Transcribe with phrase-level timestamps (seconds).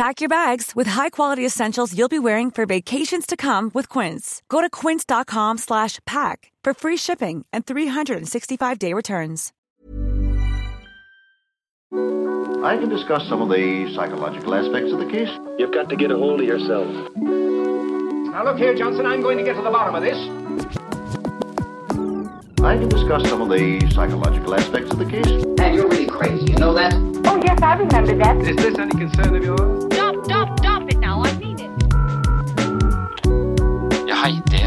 [0.00, 4.40] Pack your bags with high-quality essentials you'll be wearing for vacations to come with Quince.
[4.48, 9.52] Go to quince.com slash pack for free shipping and 365-day returns.
[11.92, 15.28] I can discuss some of the psychological aspects of the case.
[15.58, 16.88] You've got to get a hold of yourself.
[17.16, 20.16] Now look here, Johnson, I'm going to get to the bottom of this.
[22.62, 25.26] I can discuss some of the psychological aspects of the case.
[25.60, 26.94] And you're really crazy, you know that?
[27.26, 28.36] Oh, yes, I remember that.
[28.38, 29.89] Is this any concern of yours?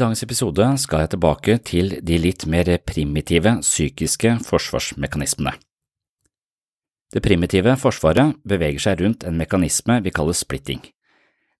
[0.00, 5.52] Dagens episode skal jeg tilbake til de litt mer primitive psykiske forsvarsmekanismene.
[7.10, 10.80] Det primitive forsvaret beveger seg rundt en mekanisme vi kaller splitting.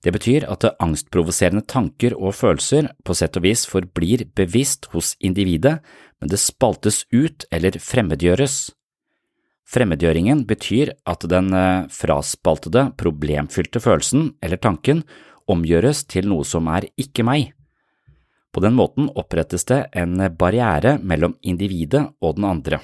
[0.00, 5.82] Det betyr at angstprovoserende tanker og følelser på sett og vis forblir bevisst hos individet,
[6.20, 8.70] men det spaltes ut eller fremmedgjøres.
[9.70, 15.04] Fremmedgjøringen betyr at den eh, fraspaltede, problemfylte følelsen eller tanken
[15.50, 17.52] omgjøres til noe som er ikke meg.
[18.50, 22.80] På den måten opprettes det en barriere mellom individet og den andre.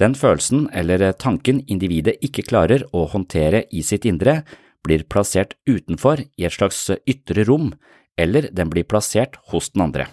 [0.00, 4.40] Den følelsen eller tanken individet ikke klarer å håndtere i sitt indre,
[4.82, 7.70] blir plassert utenfor i et slags ytre rom,
[8.18, 10.08] eller den blir plassert hos den andre.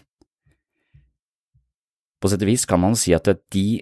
[2.20, 3.82] På sett og vis kan man si at de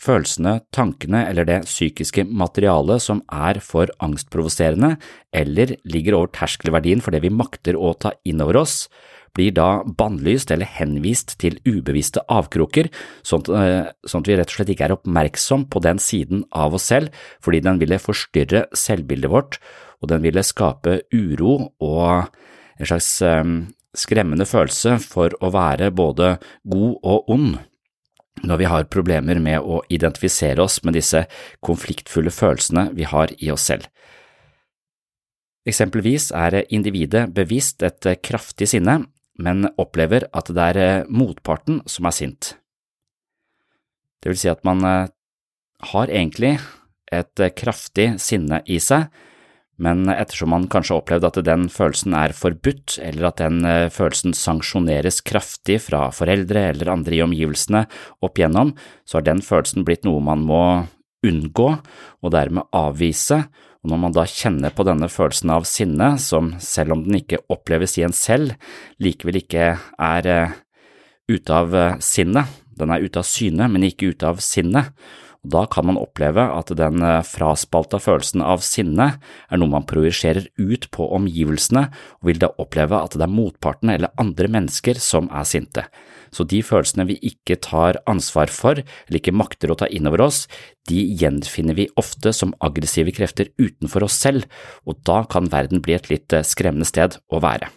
[0.00, 4.96] følelsene, tankene eller det psykiske materialet som er for angstprovoserende
[5.32, 8.86] eller ligger over terskelverdien for det vi makter å ta inn over oss,
[9.36, 12.88] blir da bannlyst eller henvist til ubevisste avkroker,
[13.26, 16.88] sånn at, sånn vi rett og slett ikke er oppmerksom på den siden av oss
[16.90, 17.14] selv,
[17.44, 19.60] fordi den ville forstyrre selvbildet vårt,
[20.02, 22.28] og den ville skape uro og
[22.76, 23.56] en slags um,
[23.96, 26.36] skremmende følelse for å være både
[26.68, 27.56] god og ond
[28.44, 31.22] når vi har problemer med å identifisere oss med disse
[31.64, 33.86] konfliktfulle følelsene vi har i oss selv.
[35.66, 39.00] Eksempelvis er individet bevisst et kraftig sinne,
[39.42, 42.54] men opplever at det er motparten som er sint.
[44.22, 46.56] Det vil si at man har egentlig
[47.12, 49.06] et kraftig sinne i seg,
[49.76, 53.60] men ettersom man kanskje har opplevd at den følelsen er forbudt, eller at den
[53.92, 57.84] følelsen sanksjoneres kraftig fra foreldre eller andre i omgivelsene
[58.24, 58.72] opp igjennom,
[59.04, 60.62] så har den følelsen blitt noe man må
[61.26, 63.44] unngå og dermed avvise,
[63.86, 67.38] og når man da kjenner på denne følelsen av sinne, som selv om den ikke
[67.54, 68.56] oppleves i en selv,
[68.98, 70.28] likevel ikke er
[71.30, 74.90] ute av sinnet, den er ute av syne, men ikke ute av sinnet,
[75.46, 79.12] Da kan man oppleve at den fraspalta følelsen av sinne
[79.46, 81.84] er noe man projiserer ut på omgivelsene,
[82.18, 85.86] og vil da oppleve at det er motparten eller andre mennesker som er sinte.
[86.36, 90.26] Så de følelsene vi ikke tar ansvar for eller ikke makter å ta inn over
[90.26, 90.44] oss,
[90.90, 94.44] de gjenfinner vi ofte som aggressive krefter utenfor oss selv,
[94.84, 97.72] og da kan verden bli et litt skremmende sted å være.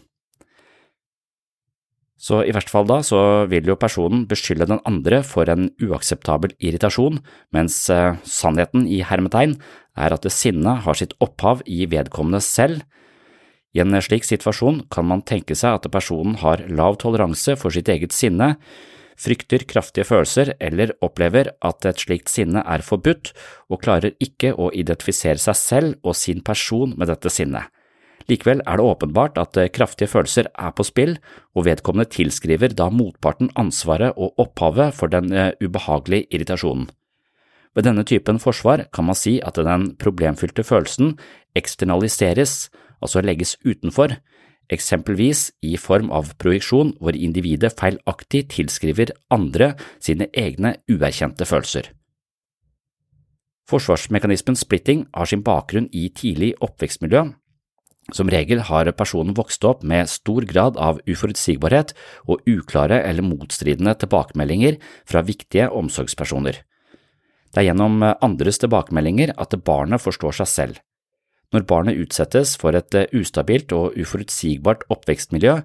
[2.19, 6.51] Så i hvert fall da så vil jo personen beskylde den andre for en uakseptabel
[6.59, 7.21] irritasjon,
[7.55, 9.55] mens eh, sannheten i hermetegn
[9.99, 12.83] er at sinnet har sitt opphav i vedkommende selv.
[13.75, 17.89] I en slik situasjon kan man tenke seg at personen har lav toleranse for sitt
[17.91, 18.55] eget sinne,
[19.19, 23.33] frykter kraftige følelser eller opplever at et slikt sinne er forbudt,
[23.69, 27.67] og klarer ikke å identifisere seg selv og sin person med dette sinnet.
[28.29, 31.15] Likevel er det åpenbart at eh, kraftige følelser er på spill,
[31.57, 36.89] og vedkommende tilskriver da motparten ansvaret og opphavet for den eh, ubehagelige irritasjonen.
[37.77, 41.15] Ved denne typen forsvar kan man si at den problemfylte følelsen
[41.57, 42.69] eksternaliseres,
[43.01, 44.15] altså legges utenfor,
[44.69, 51.89] eksempelvis i form av projeksjon hvor individet feilaktig tilskriver andre sine egne uerkjente følelser.
[53.69, 57.27] Forsvarsmekanismen splitting har sin bakgrunn i tidlig oppvekstmiljø,
[58.13, 61.93] som regel har personen vokst opp med stor grad av uforutsigbarhet
[62.25, 66.63] og uklare eller motstridende tilbakemeldinger fra viktige omsorgspersoner.
[67.53, 70.81] Det er gjennom andres tilbakemeldinger at barnet forstår seg selv.
[71.53, 75.59] Når barnet utsettes for et ustabilt og uforutsigbart oppvekstmiljø,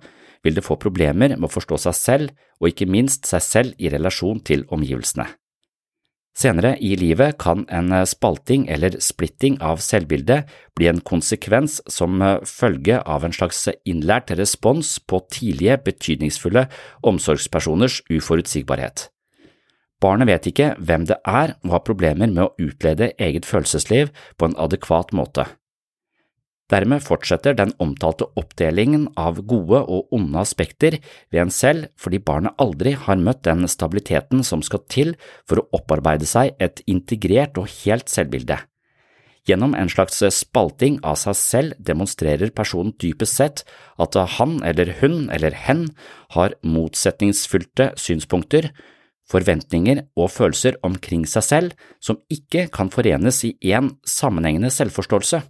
[0.45, 3.91] vil det få problemer med å forstå seg selv og ikke minst seg selv i
[3.93, 5.27] relasjon til omgivelsene.
[6.35, 12.99] Senere i livet kan en spalting eller splitting av selvbildet bli en konsekvens som følge
[12.99, 16.67] av en slags innlært respons på tidlige, betydningsfulle
[17.07, 19.09] omsorgspersoners uforutsigbarhet.
[20.03, 24.51] Barnet vet ikke hvem det er og har problemer med å utlede eget følelsesliv på
[24.51, 25.47] en adekvat måte.
[26.73, 30.97] Dermed fortsetter den omtalte oppdelingen av gode og onde aspekter
[31.29, 35.13] ved en selv fordi barnet aldri har møtt den stabiliteten som skal til
[35.45, 38.63] for å opparbeide seg et integrert og helt selvbilde.
[39.45, 43.65] Gjennom en slags spalting av seg selv demonstrerer personen dypest sett
[44.01, 45.91] at han eller hun eller hen
[46.33, 48.71] har motsetningsfylte synspunkter,
[49.29, 55.43] forventninger og følelser omkring seg selv som ikke kan forenes i én sammenhengende selvforståelse.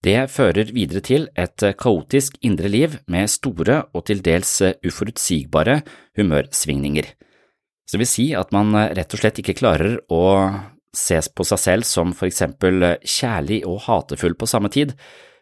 [0.00, 4.54] Det fører videre til et kaotisk indre liv med store og til dels
[4.86, 5.82] uforutsigbare
[6.16, 7.04] humørsvingninger.
[7.84, 10.22] Så det vil si at man rett og slett ikke klarer å
[10.96, 14.94] ses på seg selv som for eksempel kjærlig og hatefull på samme tid,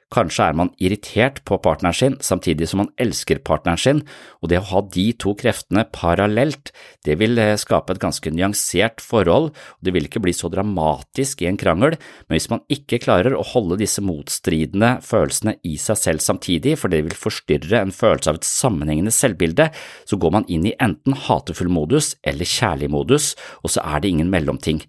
[0.08, 3.98] Kanskje er man irritert på partneren sin samtidig som man elsker partneren sin,
[4.40, 6.72] og det å ha de to kreftene parallelt,
[7.04, 11.44] det vil eh, skape et ganske nyansert forhold, og det vil ikke bli så dramatisk
[11.44, 16.00] i en krangel, men hvis man ikke klarer å holde disse motstridende følelsene i seg
[16.00, 19.68] selv samtidig, for det vil forstyrre en følelse av et sammenhengende selvbilde,
[20.08, 24.16] så går man inn i enten hatefull modus eller kjærlig modus, og så er det
[24.16, 24.80] ingen mellomting.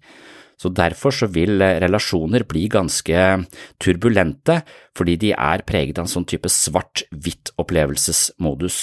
[0.60, 3.22] Så derfor så vil eh, relasjoner bli ganske
[3.80, 4.60] turbulente,
[4.96, 8.82] fordi de er preget av en sånn type svart-hvitt opplevelsesmodus.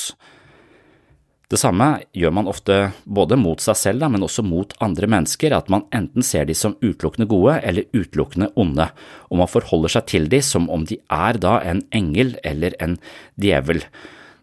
[1.48, 2.76] Det samme gjør man ofte
[3.06, 6.76] både mot seg selv, men også mot andre mennesker, at man enten ser de som
[6.82, 8.90] utelukkende gode eller utelukkende onde,
[9.32, 12.98] og man forholder seg til de som om de er da en engel eller en
[13.40, 13.80] djevel.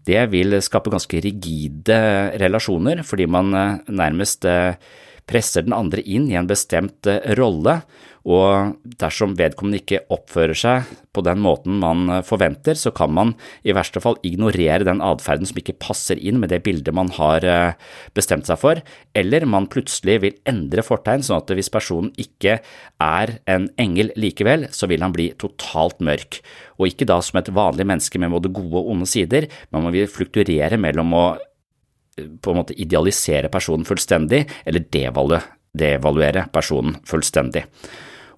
[0.08, 1.98] Det vil skape ganske rigide
[2.40, 4.78] relasjoner, fordi man eh, nærmest eh,
[5.28, 7.80] presser den andre inn i en bestemt eh, rolle,
[8.24, 13.34] og dersom vedkommende ikke oppfører seg på den måten man eh, forventer, så kan man
[13.64, 17.44] i verste fall ignorere den atferden som ikke passer inn med det bildet man har
[17.44, 17.76] eh,
[18.16, 18.81] bestemt seg for,
[19.16, 22.58] eller man plutselig vil endre fortegn sånn at hvis personen ikke
[23.04, 26.40] er en engel likevel, så vil han bli totalt mørk,
[26.81, 29.94] og ikke da som et vanlig menneske med både gode og onde sider, men man
[29.94, 31.26] vil flukturere mellom å
[32.14, 34.86] på en måte idealisere personen fullstendig, eller
[35.74, 37.64] devaluere personen fullstendig.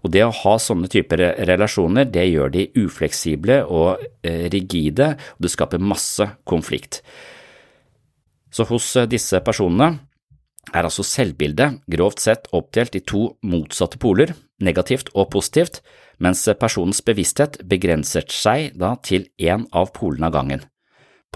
[0.05, 5.47] Og det å ha sånne typer relasjoner, det gjør de ufleksible og eh, rigide, og
[5.47, 7.01] det skaper masse konflikt.
[8.55, 9.97] Så hos eh, disse personene
[10.73, 15.83] er altså selvbildet grovt sett oppdelt i to motsatte poler, negativt og positivt,
[16.23, 20.65] mens personens bevissthet begrenser seg da til én av polene av gangen.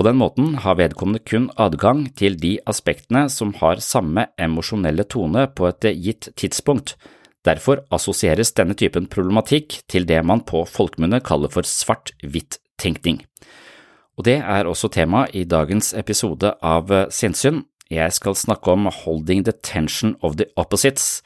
[0.00, 5.42] På den måten har vedkommende kun adgang til de aspektene som har samme emosjonelle tone
[5.52, 6.94] på et gitt tidspunkt.
[7.44, 13.18] Derfor assosieres denne typen problematikk til det man på folkemunne kaller for svart-hvitt-tenkning.
[14.16, 17.66] Og det er også tema i dagens episode av Sinnssyn.
[17.92, 21.20] Jeg skal snakke om holding the tension of the opposites,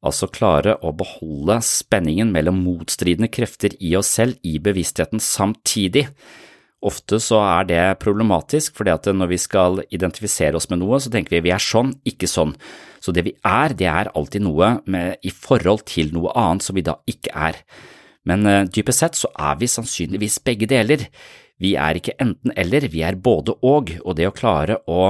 [0.00, 6.08] altså klare å beholde spenningen mellom motstridende krefter i oss selv i bevisstheten samtidig.
[6.84, 11.12] Ofte så er det problematisk, fordi at når vi skal identifisere oss med noe, så
[11.12, 12.52] tenker vi vi er sånn, ikke sånn.
[13.00, 16.76] Så det vi er, det er alltid noe med, i forhold til noe annet som
[16.76, 17.60] vi da ikke er.
[18.28, 21.08] Men uh, dypest sett så er vi sannsynligvis begge deler.
[21.60, 25.02] Vi er ikke enten eller, vi er både og, og det å klare å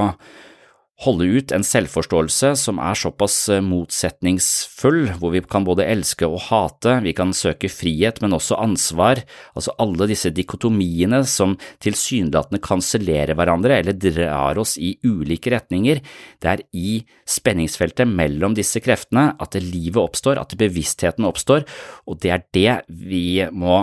[1.03, 6.39] holde ut en selvforståelse som er såpass eh, motsetningsfull, hvor vi kan både elske og
[6.47, 9.25] hate, vi kan søke frihet, men også ansvar,
[9.59, 15.99] altså alle disse dikotomiene som tilsynelatende kansellerer hverandre eller drar oss i ulike retninger,
[16.39, 21.67] det er i spenningsfeltet mellom disse kreftene at livet oppstår, at bevisstheten oppstår,
[22.07, 23.83] og det er det vi må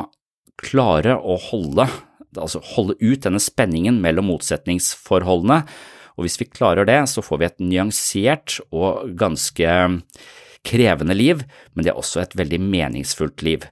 [0.62, 1.89] klare å holde,
[2.38, 5.65] altså holde ut denne spenningen mellom motsetningsforholdene,
[6.21, 9.73] og hvis vi klarer det, så får vi et nyansert og ganske
[10.61, 11.41] krevende liv,
[11.73, 13.65] men det er også et veldig meningsfullt liv.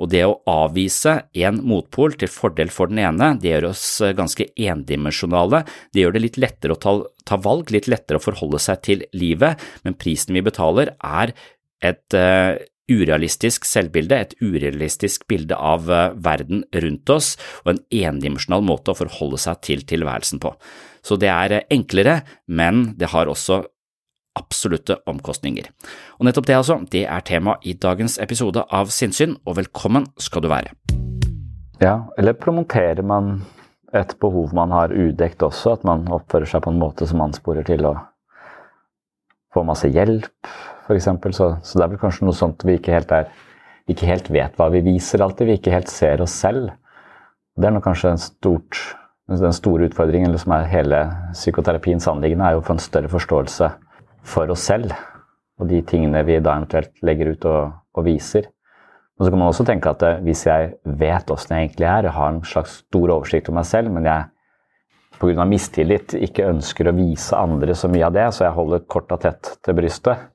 [0.00, 3.84] Og det å avvise en motpol til fordel for den ene, det gjør oss
[4.16, 6.94] ganske endimensjonale, det gjør det litt lettere å ta,
[7.28, 11.34] ta valg, litt lettere å forholde seg til livet, men prisen vi betaler er
[11.84, 12.56] et uh,
[12.90, 18.98] urealistisk selvbilde, et urealistisk bilde av uh, verden rundt oss og en endimensjonal måte å
[18.98, 20.54] forholde seg til tilværelsen på.
[21.06, 23.62] Så det er eh, enklere, men det har også
[24.38, 25.70] absolutte omkostninger.
[26.18, 30.44] Og nettopp det altså, det er tema i dagens episode av Sinnsyn, og velkommen skal
[30.44, 30.74] du være.
[31.80, 33.40] Ja, eller promoterer man
[33.96, 37.66] et behov man har udekt også, at man oppfører seg på en måte som ansporer
[37.66, 37.96] til å
[39.54, 40.30] få masse hjelp,
[40.90, 41.08] f.eks.
[41.36, 43.30] Så, så det er vel kanskje noe sånt vi ikke helt, er,
[43.90, 46.72] ikke helt vet hva vi viser alltid, vi ikke helt ser oss selv.
[47.56, 48.80] Det er nok kanskje en stort
[49.30, 51.04] den store utfordringen, som er hele
[51.36, 53.68] psykoterapiens anliggende, er jo å få en større forståelse
[54.26, 54.90] for oss selv
[55.60, 58.48] og de tingene vi da eventuelt legger ut og, og viser.
[59.20, 62.08] Og så kan man også tenke at eh, hvis jeg vet åssen jeg egentlig er,
[62.08, 64.28] jeg har en slags stor oversikt over meg selv, men jeg
[65.20, 65.44] pga.
[65.44, 69.56] mistillit ikke ønsker å vise andre så mye av det, så jeg holder korta tett
[69.60, 70.30] til brystet,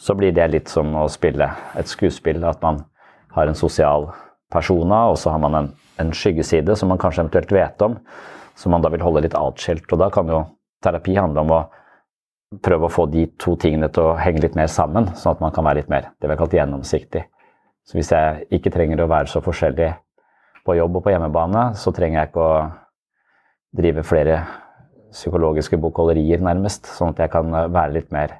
[0.00, 2.40] så blir det litt som å spille et skuespill.
[2.48, 2.82] At man
[3.36, 4.08] har en sosial
[4.50, 7.98] persona, og så har man en en skyggeside som man kanskje eventuelt vet om,
[8.54, 9.88] som man da vil holde litt atskilt.
[9.92, 10.42] Og da kan jo
[10.84, 11.60] terapi handle om å
[12.64, 15.54] prøve å få de to tingene til å henge litt mer sammen, sånn at man
[15.54, 17.26] kan være litt mer det vi har kalt gjennomsiktig.
[17.86, 19.92] Så hvis jeg ikke trenger å være så forskjellig
[20.66, 22.58] på jobb og på hjemmebane, så trenger jeg ikke å
[23.80, 24.42] drive flere
[25.10, 28.36] psykologiske bokholderier, nærmest, sånn at jeg kan være litt mer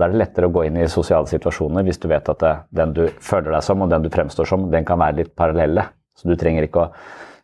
[0.00, 2.52] Da er det lettere å gå inn i sosiale situasjoner hvis du vet at det,
[2.78, 5.84] den du føler deg som og den du fremstår som, den kan være litt parallelle.
[6.16, 6.92] Så du trenger ikke å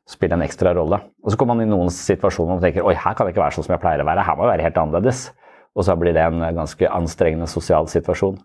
[0.09, 1.03] spille en ekstra rolle.
[1.21, 3.59] Og så kommer man i noen situasjoner og tenker oi, her kan det ikke være
[3.59, 5.23] sånn som jeg pleier å være, her må jeg være helt annerledes.
[5.77, 8.39] Og så blir det en ganske anstrengende sosial situasjon.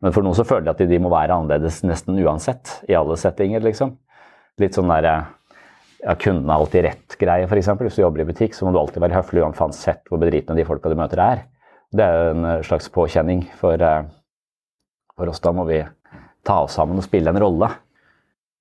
[0.00, 3.16] Men for noen så føler de at de må være annerledes nesten uansett, i alle
[3.20, 3.94] settinger, liksom.
[4.60, 7.70] Litt sånn der ja, kunden har alltid rett-greie, f.eks.
[7.80, 10.66] Hvis du jobber i butikk, så må du alltid være høflig uansett hvor bedritne de
[10.68, 11.44] folka du møter er.
[11.94, 14.06] Det er jo en slags påkjenning for, eh,
[15.14, 15.38] for oss.
[15.40, 15.84] Da må vi
[16.44, 17.70] ta oss sammen og spille en rolle.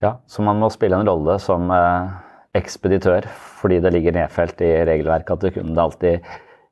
[0.03, 2.11] Ja, så man må spille en rolle som eh,
[2.59, 3.25] ekspeditør
[3.63, 6.21] fordi det ligger nedfelt i regelverket at kunden alltid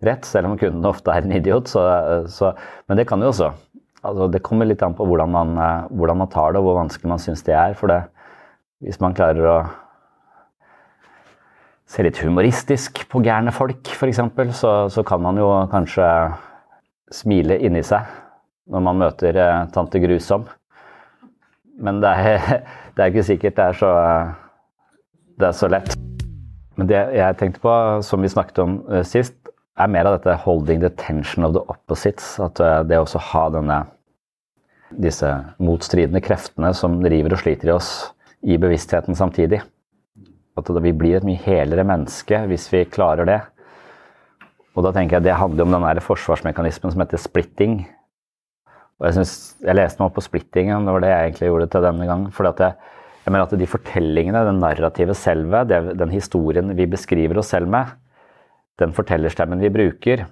[0.05, 1.71] rett, selv om kunden ofte er en idiot.
[1.71, 1.81] Så,
[2.29, 2.51] så,
[2.87, 3.51] men det kan jo også.
[4.03, 6.81] Altså, det kommer litt an på hvordan man, eh, hvordan man, tar det, og hvor
[6.83, 7.73] vanskelig man syns det er.
[7.79, 8.03] For det,
[8.85, 9.57] hvis man klarer å
[11.89, 14.21] se litt humoristisk på gærne folk, f.eks.,
[14.57, 16.07] så, så kan man jo kanskje
[17.11, 18.07] smile inni seg
[18.71, 20.45] når man møter eh, tante Grusom.
[21.81, 22.63] Men det er,
[22.95, 23.91] det er ikke sikkert det er så,
[25.39, 25.95] det er så lett.
[26.79, 27.73] Men det jeg tenkte på,
[28.05, 29.35] som vi snakket om uh, sist,
[29.79, 32.37] er mer av dette 'holding the tension of the opposites'.
[32.43, 33.79] At uh, det å ha denne,
[34.91, 37.91] disse motstridende kreftene som driver og sliter i oss,
[38.41, 39.61] i bevisstheten samtidig.
[40.57, 43.39] At vi blir et mye helere menneske hvis vi klarer det.
[44.75, 47.81] Og da tenker jeg Det handler om den der forsvarsmekanismen som heter splitting.
[49.01, 49.33] Og jeg, synes,
[49.65, 52.27] jeg leste meg opp på splittingen, det var det jeg egentlig gjorde til denne gangen.
[52.35, 52.75] For jeg,
[53.25, 57.71] jeg, mener at de fortellingene, den narrative selve, det, den historien vi beskriver oss selv
[57.71, 57.95] med,
[58.79, 60.27] den fortellerstemmen vi bruker,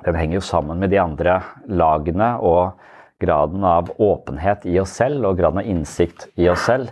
[0.00, 2.80] den henger jo sammen med de andre lagene og
[3.20, 6.88] graden av åpenhet i oss selv og graden av innsikt i oss selv.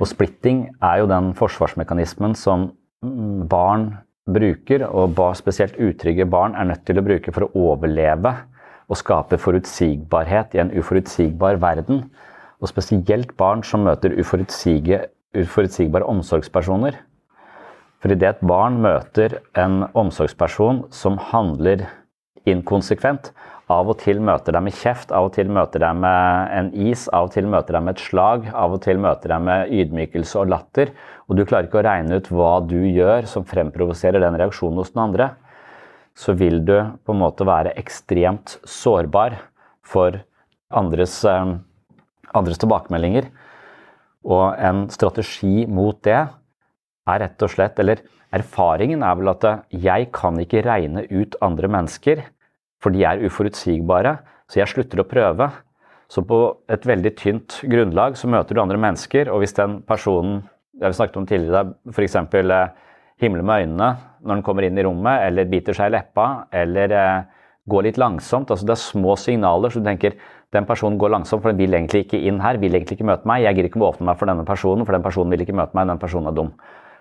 [0.00, 2.72] Og splitting er jo den forsvarsmekanismen som
[3.50, 3.92] barn
[4.28, 8.34] bruker, og spesielt utrygge barn er nødt til å bruke for å overleve
[8.88, 12.06] og skape forutsigbarhet i en uforutsigbar verden.
[12.60, 16.96] Og spesielt barn som møter uforutsigbare omsorgspersoner.
[17.98, 21.86] For idet et barn møter en omsorgsperson som handler
[22.48, 23.32] inkonsekvent.
[23.68, 27.04] Av og til møter dem med kjeft, av og til møter dem med en is,
[27.12, 30.38] av og til møter dem med et slag, av og til møter dem med ydmykelse
[30.40, 30.94] og latter.
[31.28, 34.94] Og du klarer ikke å regne ut hva du gjør som fremprovoserer den reaksjonen hos
[34.94, 35.30] den andre.
[36.16, 39.36] Så vil du på en måte være ekstremt sårbar
[39.84, 40.22] for
[40.72, 41.54] andres, eh,
[42.34, 43.28] andres tilbakemeldinger.
[44.24, 50.10] Og en strategi mot det er rett og slett Eller erfaringen er vel at jeg
[50.12, 52.24] kan ikke regne ut andre mennesker
[52.82, 54.18] for de er uforutsigbare,
[54.48, 55.50] så jeg slutter å prøve.
[56.08, 56.38] Så på
[56.72, 60.46] et veldig tynt grunnlag så møter du andre mennesker, og hvis den personen
[60.78, 62.16] jeg vi snakket om tidligere, f.eks.
[62.16, 62.68] Eh,
[63.18, 63.90] himler med øynene
[64.22, 67.22] når den kommer inn i rommet, eller biter seg i leppa, eller eh,
[67.70, 68.50] går litt langsomt.
[68.50, 70.18] altså Det er små signaler, så du tenker
[70.54, 73.28] den personen går langsomt, for den vil egentlig ikke inn her, vil egentlig ikke møte
[73.28, 73.44] meg.
[73.44, 75.76] Jeg gidder ikke å åpne meg for denne personen, for den personen vil ikke møte
[75.76, 76.52] meg, den personen er dum.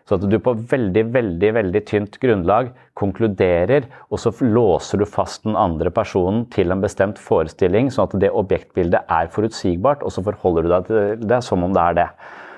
[0.07, 5.43] Så at du på veldig veldig, veldig tynt grunnlag konkluderer, og så låser du fast
[5.43, 10.23] den andre personen til en bestemt forestilling, sånn at det objektbildet er forutsigbart, og så
[10.23, 12.07] forholder du deg til det som om det er det.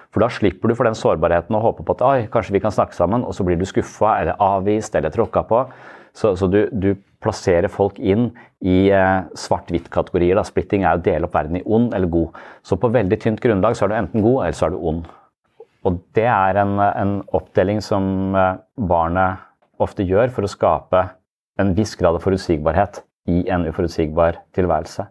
[0.09, 2.73] For da slipper du for den sårbarheten og håper på at Oi, kanskje vi kan
[2.73, 5.61] snakke sammen, og så blir du skuffa eller avvist eller tråkka på.
[6.17, 8.29] Så, så du, du, plasserer folk inn
[8.63, 10.39] i eh, svart-hvitt-kategorier.
[10.47, 12.37] Splitting er å dele opp verden i ond eller god.
[12.63, 15.01] Så på veldig tynt grunnlag så er du enten god, eller så er du ond.
[15.83, 18.07] Og det er en, en oppdeling som
[18.39, 19.43] eh, barnet
[19.83, 21.03] ofte gjør for å skape
[21.59, 25.09] en viss grad av forutsigbarhet i en uforutsigbar tilværelse.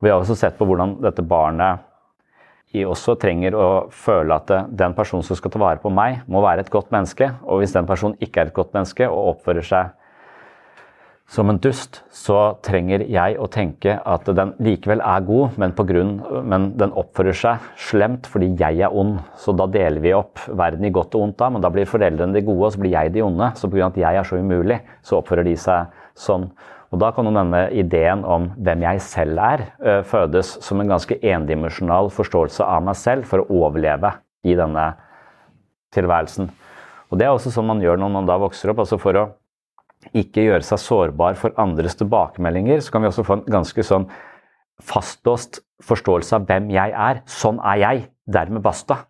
[0.00, 1.84] Vi har også sett på hvordan dette barnet
[2.86, 6.66] også trenger å føle at den personen som skal ta vare på meg, må være
[6.66, 7.30] et godt menneske.
[7.46, 9.94] Og hvis den personen ikke er et godt menneske og oppfører seg
[11.26, 16.12] som en dust, så trenger jeg å tenke at den likevel er god, men, grunn,
[16.46, 19.18] men, den oppfører seg slemt fordi jeg er ond.
[19.40, 22.36] Så da deler vi opp verden i godt og ondt, da, men da blir foreldrene
[22.36, 23.50] de gode, og så blir jeg de onde.
[23.58, 23.90] Så pga.
[23.90, 26.46] at jeg er så umulig, så oppfører de seg sånn.
[26.94, 29.64] Og Da kan denne ideen om hvem jeg selv er,
[30.06, 34.12] fødes som en ganske endimensjonal forståelse av meg selv for å overleve
[34.46, 34.92] i denne
[35.96, 36.50] tilværelsen.
[37.10, 38.84] Og Det er også sånn man gjør når man da vokser opp.
[38.84, 39.26] altså For å
[40.14, 44.08] ikke gjøre seg sårbar for andres tilbakemeldinger, så kan vi også få en ganske sånn
[44.82, 47.22] fastlåst forståelse av hvem jeg er.
[47.26, 48.08] Sånn er jeg.
[48.26, 49.04] Dermed basta.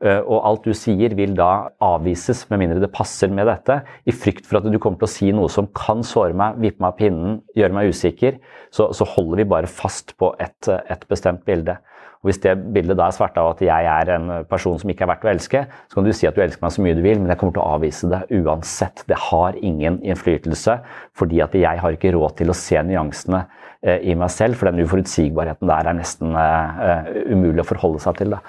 [0.00, 3.82] Eh, og alt du sier vil da avvises, med mindre det passer med dette.
[4.08, 6.80] I frykt for at du kommer til å si noe som kan såre meg, vippe
[6.80, 8.40] meg av pinnen, gjøre meg usikker,
[8.72, 11.76] så, så holder vi bare fast på et, et bestemt bilde.
[12.20, 15.06] Og Hvis det bildet da er svart av at jeg er en person som ikke
[15.06, 17.00] er verdt å elske, så kan du si at du elsker meg så mye du
[17.04, 19.04] vil, men jeg kommer til å avvise det uansett.
[19.08, 20.80] Det har ingen innflytelse,
[21.16, 23.46] fordi at jeg har ikke råd til å se nyansene
[23.84, 28.20] eh, i meg selv, for den uforutsigbarheten der er nesten uh, umulig å forholde seg
[28.20, 28.36] til.
[28.36, 28.44] Da.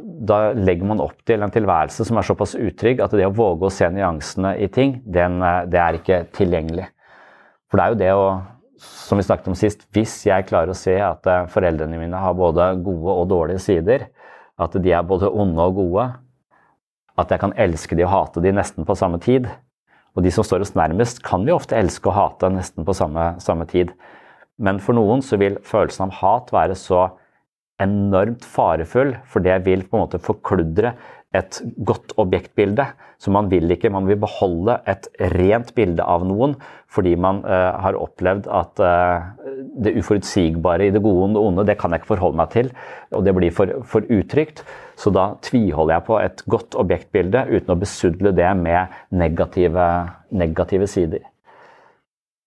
[0.00, 3.68] Da legger man opp til en tilværelse som er såpass utrygg at det å våge
[3.68, 6.86] å se nyansene i ting, den, det er ikke tilgjengelig.
[7.68, 8.28] For det er jo det å
[8.78, 12.36] som vi snakket om sist, hvis jeg klarer å se at eh, foreldrene mine har
[12.38, 14.06] både gode og dårlige sider,
[14.58, 16.04] at de er både onde og gode,
[17.18, 19.48] at jeg kan elske de og hate de nesten på samme tid
[20.14, 23.36] Og de som står oss nærmest, kan vi ofte elske og hate nesten på samme,
[23.38, 23.92] samme tid.
[24.58, 27.04] Men for noen så vil følelsen av hat være så
[27.82, 30.96] enormt farefull, for det vil på en måte forkludre
[31.36, 32.86] et godt objektbilde.
[33.20, 36.54] Så man vil ikke, man vil beholde et rent bilde av noen
[36.88, 39.26] fordi man uh, har opplevd at uh,
[39.84, 42.70] det uforutsigbare i det gode og det onde, det kan jeg ikke forholde meg til.
[43.12, 44.62] Og det blir for, for utrygt.
[44.98, 49.88] Så da tviholder jeg på et godt objektbilde uten å besudle det med negative,
[50.32, 51.26] negative sider.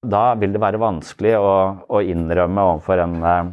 [0.02, 1.54] Da vil det være vanskelig å,
[1.86, 3.52] å innrømme overfor en, eh,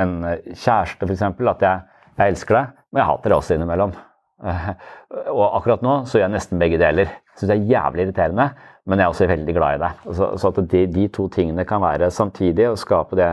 [0.00, 0.14] en
[0.52, 1.22] kjæreste f.eks.
[1.24, 1.84] at jeg,
[2.18, 3.94] jeg elsker deg, men jeg hater deg også innimellom.
[4.42, 7.10] Og akkurat nå så gjør jeg nesten begge deler.
[7.36, 8.48] Syns det er jævlig irriterende,
[8.88, 10.04] men jeg er også veldig glad i deg.
[10.18, 13.32] Så, så at de, de, to tingene kan være samtidig og skape det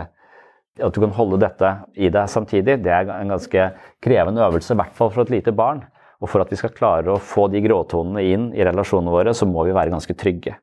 [0.79, 1.69] At du kan holde dette
[1.99, 3.65] i deg samtidig, det er en ganske
[3.99, 5.81] krevende øvelse, i hvert fall for et lite barn.
[6.23, 9.47] Og for at vi skal klare å få de gråtonene inn i relasjonene våre, så
[9.47, 10.55] må vi være ganske trygge.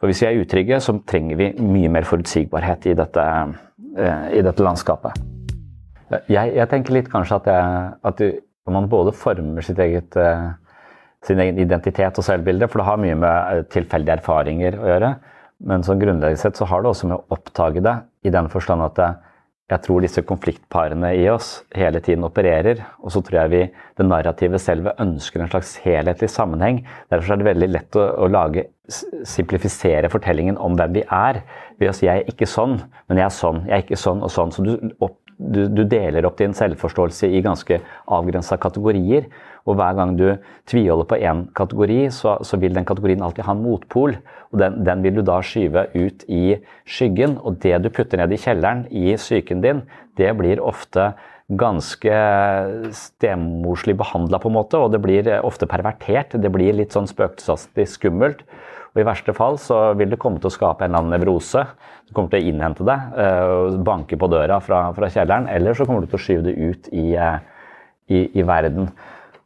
[0.00, 3.54] For hvis vi er utrygge, så trenger vi mye mer forutsigbarhet i dette, eh,
[3.94, 5.20] i dette landskapet.
[6.28, 8.40] Jeg, jeg, tenker litt kanskje at, jeg, at du,
[8.72, 10.48] man både former eget, eh,
[11.24, 15.12] sin egen identitet og selvbilde, for det har mye med eh, tilfeldige erfaringer å gjøre.
[15.64, 18.84] Men sånn grunnleggende sett så har det også med å oppdage det, i den forstand
[18.84, 19.10] at det,
[19.72, 22.82] jeg tror disse konfliktparene i oss hele tiden opererer.
[23.00, 23.62] Og så tror jeg vi,
[23.96, 26.82] det narrativet selve ønsker en slags helhetlig sammenheng.
[27.12, 28.66] Derfor er det veldig lett å, å lage,
[29.24, 31.40] simplifisere fortellingen om hvem vi er.
[31.80, 32.76] Ved å si 'jeg er ikke sånn,
[33.08, 34.52] men jeg er sånn', 'jeg er ikke sånn og sånn'.
[34.52, 39.24] Så du opp, du, du deler opp din selvforståelse i ganske avgrensa kategorier.
[39.64, 40.26] Og hver gang du
[40.68, 44.16] tviholder på én kategori, så, så, vil den kategorien alltid ha en motpol.
[44.52, 47.38] Og den, den, vil du da skyve ut i skyggen.
[47.40, 49.80] Og det du putter ned i kjelleren i psyken din,
[50.20, 51.14] det blir ofte
[51.48, 52.18] ganske
[52.96, 54.80] stemorslig behandla, på en måte.
[54.80, 56.36] Og det blir ofte pervertert.
[56.36, 58.44] Det blir litt sånn spøkelsesaktig skummelt.
[58.94, 61.64] Og I verste fall så vil det komme til å skape en eller annen nevrose.
[62.06, 65.48] Du kommer til å innhente det, uh, banke på døra fra, fra, kjelleren.
[65.50, 67.40] Eller så kommer du til å skyve det ut i, uh,
[68.06, 68.92] i, i verden.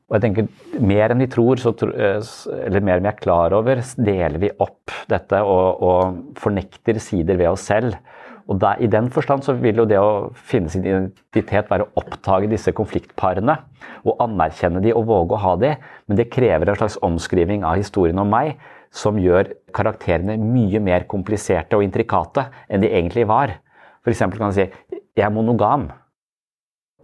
[0.09, 0.49] Og jeg tenker,
[0.81, 2.21] Mer enn vi tror, eh,
[2.65, 7.37] eller mer enn vi er klar over, deler vi opp dette og, og fornekter sider
[7.37, 7.99] ved oss selv.
[8.49, 12.01] Og der, I den forstand så vil jo det å finne sin identitet være å
[12.01, 13.59] oppdage disse konfliktparene.
[14.09, 15.75] Og anerkjenne de og våge å ha de.
[16.09, 18.57] Men det krever en slags omskriving av historien om meg
[18.95, 23.59] som gjør karakterene mye mer kompliserte og intrikate enn de egentlig var.
[24.01, 24.25] F.eks.
[24.25, 25.91] kan man si jeg er monogam.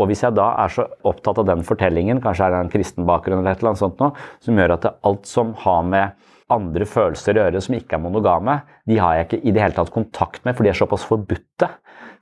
[0.01, 3.07] Og hvis jeg da er så opptatt av den fortellingen, kanskje er det en kristen
[3.07, 6.87] bakgrunn eller et eller annet sånt noe, som gjør at alt som har med andre
[6.89, 8.59] følelser å gjøre som ikke er monogame,
[8.91, 11.71] de har jeg ikke i det hele tatt kontakt med, for de er såpass forbudte.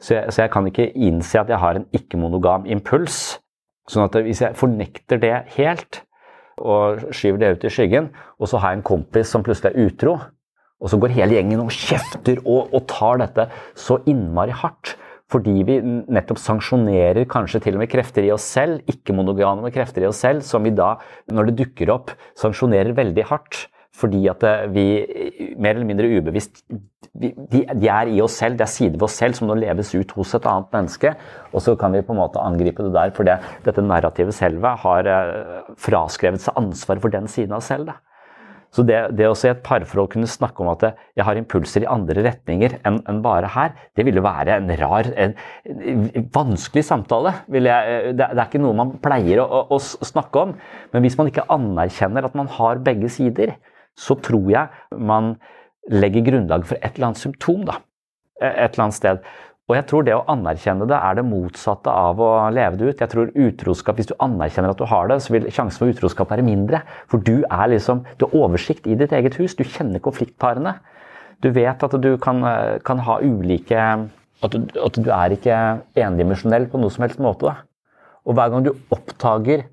[0.03, 3.39] Så jeg, så jeg kan ikke innse at jeg har en ikke-monogam impuls.
[3.91, 6.03] Sånn at hvis jeg fornekter det helt,
[6.63, 9.89] og skyver det ut i skyggen, og så har jeg en kompis som plutselig er
[9.89, 10.17] utro,
[10.83, 13.47] og så går hele gjengen og kjefter og, og tar dette
[13.79, 14.97] så innmari hardt,
[15.33, 20.11] fordi vi nettopp sanksjonerer kanskje til og med krefter i oss selv, ikke-monogame krefter i
[20.11, 20.95] oss selv, som vi da,
[21.33, 23.67] når det dukker opp, sanksjonerer veldig hardt.
[23.93, 24.85] Fordi at eh, vi
[25.61, 26.63] mer eller mindre ubevisst
[27.13, 29.91] de, de, er i oss selv, det er sider ved oss selv som nå leves
[29.93, 31.13] ut hos et annet menneske.
[31.53, 34.73] Og så kan vi på en måte angripe det der, for det, dette narrativet selve
[34.85, 37.93] har eh, fraskrevet seg ansvaret for den siden av selv.
[37.93, 38.01] Da.
[38.73, 41.91] Så det, det å se et parforhold kunne snakke om at jeg har impulser i
[41.93, 45.35] andre retninger enn en bare her, det ville være en rar, en,
[45.69, 47.35] en vanskelig samtale.
[47.53, 50.57] Jeg, det, det, er ikke noe man pleier å, å, å, snakke om.
[50.95, 53.59] Men hvis man ikke anerkjenner at man har begge sider,
[53.99, 55.35] så tror jeg man
[55.93, 57.77] legger grunnlag for et eller annet symptom da,
[58.41, 59.33] et eller annet sted.
[59.73, 62.99] Og jeg tror det å anerkjenne det er det motsatte av å leve det ut.
[63.01, 66.29] Jeg tror utroskap, Hvis du anerkjenner at du har det, så vil sjansen for utroskap
[66.29, 66.83] være mindre.
[67.09, 69.55] For du er liksom, du har oversikt i ditt eget hus.
[69.57, 70.75] Du kjenner konfliktparene.
[71.41, 72.45] Du vet at du kan,
[72.85, 73.81] kan ha ulike
[74.45, 75.57] at du, at du, er ikke
[75.97, 77.49] endimensjonell på noe som helst måte.
[77.49, 77.97] Da.
[78.29, 79.65] Og hver gang du oppdager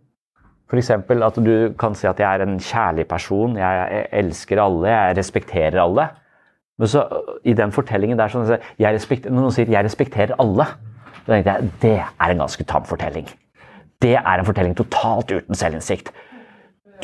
[0.70, 0.94] f.eks.
[0.96, 5.84] at du kan si at jeg er en kjærlig person, jeg elsker alle, jeg respekterer
[5.84, 6.08] alle
[6.80, 7.04] men så
[7.44, 10.68] i den fortellingen der sånn at Når noen sier 'jeg respekterer alle',
[11.26, 13.28] da tenkte jeg det er en ganske tam fortelling.
[14.02, 16.12] Det er en fortelling totalt uten selvinnsikt.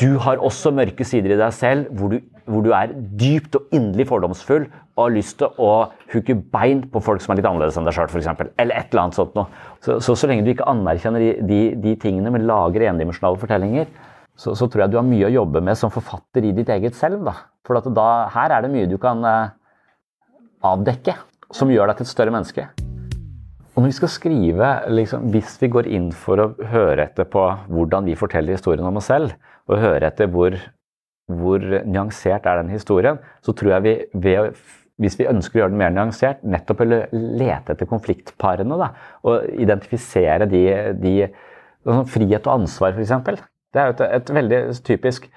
[0.00, 3.68] Du har også mørke sider i deg selv hvor du, hvor du er dypt og
[3.72, 5.70] inderlig fordomsfull og har lyst til å
[6.12, 8.28] hooke bein på folk som er litt annerledes enn deg sjøl, f.eks.
[8.58, 9.46] Eller et eller annet sånt noe.
[9.80, 13.88] Så, så, så lenge du ikke anerkjenner de, de, de tingene, men lager endimensjonale fortellinger,
[14.36, 16.96] så, så, tror jeg du har mye å jobbe med som forfatter i ditt eget
[16.96, 17.24] selv.
[17.24, 17.36] Da.
[17.64, 19.54] For da, her er det mye du kan eh,
[20.72, 21.16] avdekke,
[21.54, 22.66] som gjør deg til et større menneske.
[23.76, 27.44] Og når vi skal skrive, liksom, Hvis vi går inn for å høre etter på
[27.68, 29.36] hvordan vi forteller historien om oss selv,
[29.68, 30.56] og høre etter hvor,
[31.28, 34.56] hvor nyansert er den historien, så tror jeg vi ved
[34.96, 38.78] hvis vi ønsker å gjøre den mer nyansert, nettopp lete etter konfliktparene.
[38.80, 38.94] Da,
[39.28, 40.62] og identifisere de,
[40.96, 41.16] de
[41.84, 43.42] sånn Frihet og ansvar, f.eks.
[43.76, 45.28] Det er jo et, et veldig typisk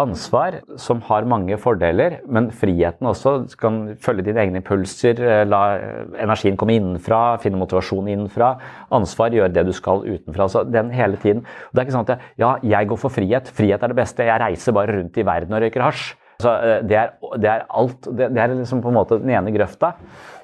[0.00, 3.34] ansvar som har mange fordeler, men friheten også.
[3.50, 5.62] Du kan følge dine egne impulser, eh, la
[6.20, 8.54] energien komme innenfra, finne motivasjon innenfra.
[8.90, 10.48] Ansvar, gjøre det du skal utenfra.
[10.48, 11.44] Så den hele tiden.
[11.72, 13.52] Det er ikke sånn at ja, jeg går for frihet.
[13.54, 14.26] Frihet er det beste.
[14.26, 16.16] Jeg reiser bare rundt i verden og røyker hasj.
[16.40, 18.08] Så eh, det, er, det er alt.
[18.08, 19.92] Det, er liksom på en måte den ene grøfta.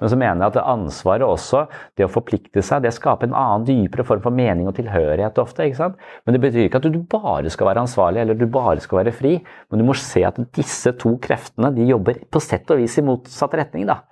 [0.01, 1.65] Men så mener jeg at ansvaret også,
[1.97, 5.67] det å forplikte seg, det skaper en annen, dypere form for mening og tilhørighet ofte.
[5.67, 6.03] ikke sant?
[6.27, 9.15] Men det betyr ikke at du bare skal være ansvarlig eller du bare skal være
[9.17, 9.39] fri.
[9.71, 13.07] Men du må se at disse to kreftene de jobber på sett og vis i
[13.07, 13.89] motsatt retning.
[13.89, 14.03] da.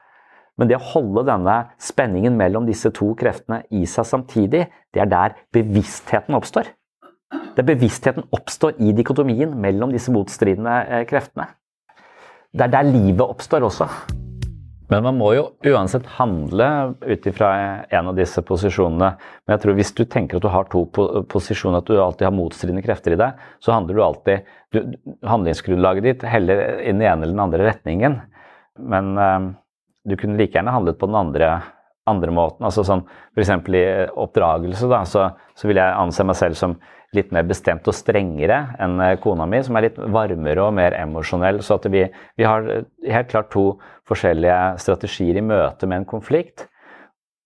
[0.59, 5.11] Men det å holde denne spenningen mellom disse to kreftene i seg samtidig, det er
[5.11, 6.71] der bevisstheten oppstår.
[7.55, 11.49] Det bevisstheten oppstår i dikotomien mellom disse motstridende eh, kreftene.
[12.55, 13.89] Det er der livet oppstår også.
[14.93, 16.67] Men man må jo uansett handle
[17.03, 17.49] ut ifra
[17.89, 19.09] en av disse posisjonene.
[19.43, 20.85] Men jeg tror hvis du tenker at du har to
[21.31, 24.81] posisjoner, at du alltid har motstridende krefter i deg, så handler du alltid du,
[25.27, 28.21] Handlingsgrunnlaget ditt heller i den ene eller den andre retningen.
[28.79, 29.49] Men øh,
[30.07, 31.51] du kunne like gjerne handlet på den andre,
[32.11, 32.65] andre måten.
[32.67, 33.53] altså sånn F.eks.
[33.73, 33.85] i
[34.25, 36.77] oppdragelse, da, så, så vil jeg anse meg selv som
[37.15, 40.97] litt mer bestemt og strengere enn eh, kona mi, som er litt varmere og mer
[40.99, 41.63] emosjonell.
[41.65, 42.05] Så at vi,
[42.39, 42.67] vi, har
[43.07, 43.75] helt klart to
[44.09, 46.67] forskjellige strategier i møte med en konflikt.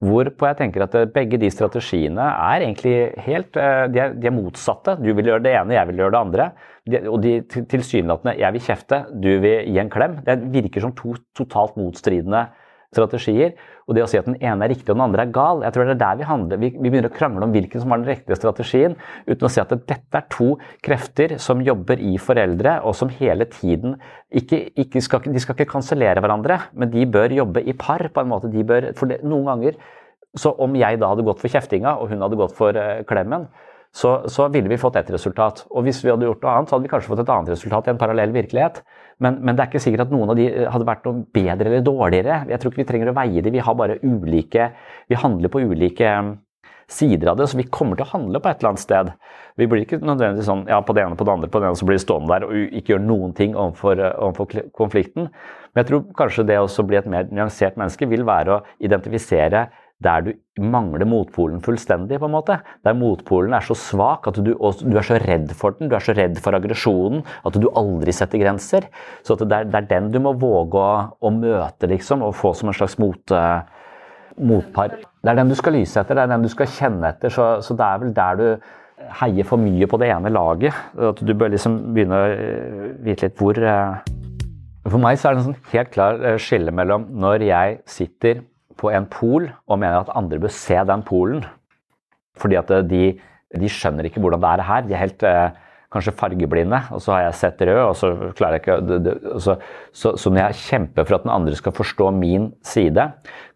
[0.04, 4.30] Hvorpå jeg tenker at eh, begge de strategiene er egentlig helt eh, de er, de
[4.30, 4.96] er motsatte.
[5.02, 6.48] Du vil gjøre det ene, jeg vil gjøre det andre.
[6.88, 10.20] De, og de tilsynelatende Jeg vil kjefte, du vil gi en klem.
[10.24, 12.46] Det virker som to totalt motstridende
[12.94, 13.54] strategier.
[13.88, 15.74] Og det å si at den ene er riktig og den andre er gal, jeg
[15.74, 16.60] tror det er der vi handler.
[16.60, 18.96] Vi, vi begynner å krangle om hvilken som var den riktige strategien,
[19.28, 20.50] uten å si at dette er to
[20.84, 23.96] krefter som jobber i foreldre, og som hele tiden
[24.28, 28.24] ikke, ikke skal, De skal ikke kansellere hverandre, men de bør jobbe i par på
[28.24, 28.52] en måte.
[28.52, 29.80] De bør, for det, noen ganger
[30.36, 33.48] så om jeg da hadde gått for kjeftinga, og hun hadde gått for uh, klemmen,
[33.94, 35.64] så, så, ville vi fått ett resultat.
[35.72, 37.88] Og hvis vi hadde gjort noe annet, så hadde vi kanskje fått et annet resultat
[37.88, 38.82] i en parallell virkelighet.
[39.24, 41.70] Men, men, det er ikke sikkert at noen av de eh, hadde vært noe bedre
[41.70, 42.42] eller dårligere.
[42.52, 43.54] Jeg tror ikke vi trenger å veie det.
[43.54, 44.70] Vi har bare ulike
[45.10, 46.36] Vi handler på ulike mm,
[46.88, 49.10] sider av det, så vi kommer til å handle på et eller annet sted.
[49.58, 51.80] Vi blir ikke nødvendigvis sånn ja, på det ene på det andre, på det ene,
[51.80, 55.28] så blir vi stående der og ikke gjøre noen ting overfor, eh, overfor konflikten.
[55.72, 59.66] Men jeg tror kanskje det å bli et mer nyansert menneske vil være å identifisere
[60.04, 60.30] der du
[60.62, 62.20] mangler motpolen fullstendig.
[62.20, 62.60] på en måte.
[62.84, 66.04] Der motpolen er så svak at du, du, er så redd for den, du er
[66.04, 68.86] så redd for aggresjonen at du aldri setter grenser.
[69.26, 72.54] Så det er, det, er, den du må våge å, å, møte liksom, og få
[72.54, 73.34] som en slags mot,
[74.38, 75.00] motpar.
[75.18, 77.34] Det er den du skal lyse etter, det er den du skal kjenne etter.
[77.34, 78.46] Så, så, det er vel der du
[79.18, 80.78] heier for mye på det ene laget.
[81.10, 83.98] At du bør liksom begynne å uh, vite litt hvor uh...
[84.88, 88.38] For meg så er det en sånn helt klar skille mellom når jeg sitter
[88.78, 91.46] på en pol og mener at andre bør se den polen.
[92.38, 93.04] Fordi at eh, de,
[93.58, 94.86] de skjønner ikke hvordan det er her.
[94.86, 98.58] De er helt eh, kanskje fargeblinde, og så har jeg sett rød, og så klarer
[98.58, 99.54] jeg ikke det, det, så,
[99.88, 103.06] så, så, når jeg kjemper for at den andre skal forstå min side,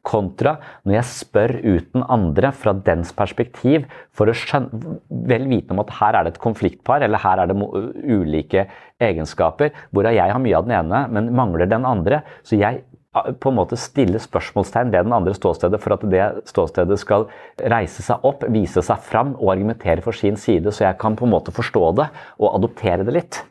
[0.02, 3.84] kontra når jeg spør uten andre fra dens perspektiv,
[4.16, 4.96] for å skjønne,
[5.28, 8.64] vel vitende om at her er det et konfliktpar, eller her er det ulike
[9.02, 12.22] egenskaper, hvorav jeg har mye av den ene, men mangler den andre.
[12.48, 12.80] Så jeg
[13.12, 17.26] på en måte stille spørsmålstegn ved den andre ståstedet for at det ståstedet skal
[17.60, 21.28] reise seg opp, vise seg fram og argumentere for sin side, så jeg kan på
[21.28, 23.42] en måte forstå det og adoptere det litt.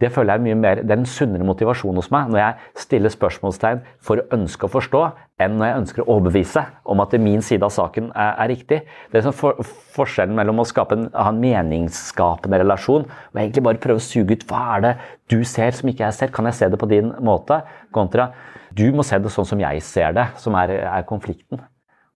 [0.00, 3.12] Det føler jeg mye mer, det er en sunnere motivasjon hos meg når jeg stiller
[3.12, 5.02] spørsmålstegn for å ønske å forstå,
[5.44, 8.80] enn når jeg ønsker å overbevise om at min side av saken er, er riktig.
[9.12, 9.60] Det er sånn for,
[9.94, 14.48] forskjellen mellom å en, ha en meningsskapende relasjon og egentlig bare prøve å suge ut
[14.50, 14.94] hva er det
[15.30, 17.60] du ser som ikke jeg ser, kan jeg se det på din måte,
[17.94, 18.32] kontra
[18.76, 21.60] du må se det sånn som jeg ser det, som er, er konflikten.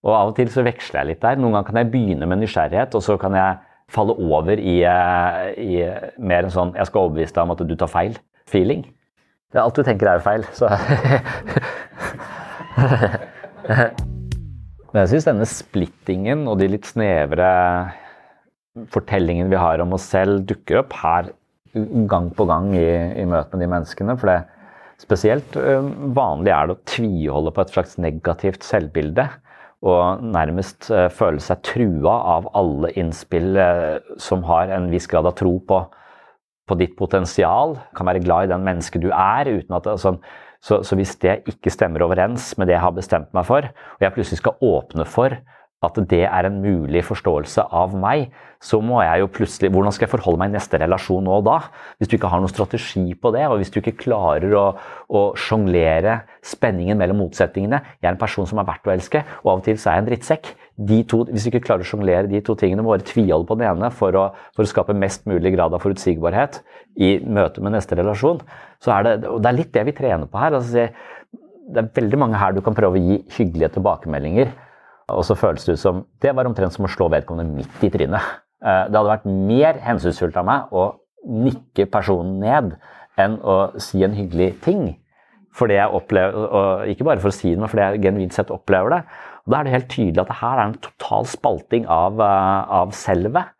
[0.05, 1.39] Og Av og til så veksler jeg litt der.
[1.39, 3.57] Noen ganger kan jeg begynne med nysgjerrighet, og så kan jeg
[3.91, 5.77] falle over i, eh, i
[6.19, 8.83] mer en sånn 'jeg skal overbevise deg om at du tar feil'-feeling.
[9.51, 10.67] Det er alt du tenker er feil, så
[14.93, 17.91] Men jeg syns denne splittingen og de litt snevre
[18.93, 21.31] fortellingene vi har om oss selv, dukker opp her
[22.07, 24.17] gang på gang i, i møte med de menneskene.
[24.19, 24.45] For det,
[24.97, 25.53] Spesielt
[26.17, 29.27] vanlig er det å tviholde på et slags negativt selvbilde.
[29.85, 35.29] Og nærmest eh, føle seg trua av alle innspill eh, som har en viss grad
[35.29, 35.83] av tro på,
[36.65, 37.77] på ditt potensial.
[37.97, 39.51] Kan være glad i den mennesket du er.
[39.69, 40.15] at altså,
[40.65, 44.01] så, så hvis det ikke stemmer overens med det jeg har bestemt meg for, og
[44.01, 45.37] jeg plutselig skal åpne for
[45.85, 48.31] at det er en mulig forståelse av meg,
[48.63, 51.45] så må jeg jo plutselig Hvordan skal jeg forholde meg i neste relasjon nå og
[51.47, 51.57] da?
[51.97, 54.65] Hvis du ikke har noen strategi på det, og hvis du ikke klarer å,
[55.09, 59.51] å sjonglere spenningen mellom motsetningene Jeg er en person som er verdt å elske, og
[59.53, 60.53] av og til så er jeg en drittsekk.
[61.09, 63.65] To, hvis du ikke klarer å sjonglere de to tingene, må bare tviholde på den
[63.65, 66.61] ene for å, for å, skape mest mulig grad av forutsigbarhet
[67.01, 68.43] i møte med neste relasjon.
[68.83, 70.59] Så er det, og det er litt det vi trener på her.
[70.59, 70.85] Altså,
[71.67, 74.53] det er veldig mange her du kan prøve å gi hyggelige tilbakemeldinger
[75.13, 77.91] og så føles det ut som Det var omtrent som å slå vedkommende midt i
[77.91, 78.43] trynet.
[78.63, 80.87] Eh, det hadde vært mer hensynsfullt av meg å
[81.27, 82.71] nikke personen ned
[83.19, 84.95] enn å si en hyggelig ting.
[85.57, 88.53] Fordi jeg opplever, og Ikke bare for å si det, men fordi jeg genuint sett
[88.53, 89.01] opplever det.
[89.45, 92.71] Og Da er det helt tydelig at det her er en total spalting av, eh,
[92.81, 93.53] av selvet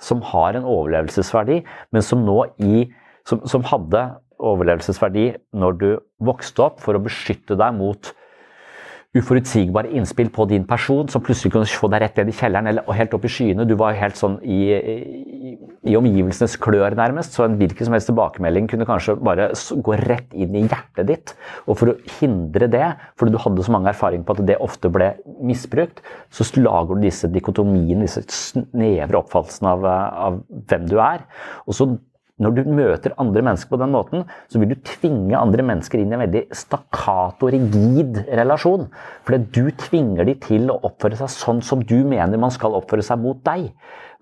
[0.00, 2.92] som har en overlevelsesverdi, men som nå i
[3.26, 5.88] som, som hadde overlevelsesverdi når du
[6.22, 8.12] vokste opp for å beskytte deg mot
[9.16, 12.96] uforutsigbare innspill på din person som plutselig kunne få deg rett ned i kjelleren eller
[12.98, 13.64] helt opp i skyene.
[13.64, 15.52] Du var helt sånn i, i,
[15.88, 17.32] i omgivelsenes klør, nærmest.
[17.32, 21.32] Så en hvilken som helst tilbakemelding kunne kanskje bare gå rett inn i hjertet ditt.
[21.64, 22.84] Og for å hindre det,
[23.16, 27.08] fordi du hadde så mange erfaringer på at det ofte ble misbrukt, så lager du
[27.08, 29.88] disse dikotomiene, disse snevre oppfattelsene av,
[30.28, 31.24] av hvem du er.
[31.64, 31.88] Og så
[32.38, 36.12] når du møter andre mennesker på den måten, så vil du tvinge andre mennesker inn
[36.12, 38.86] i en veldig stakkato, rigid relasjon.
[39.26, 43.02] Fordi du tvinger de til å oppføre seg sånn som du mener man skal oppføre
[43.06, 43.72] seg mot deg.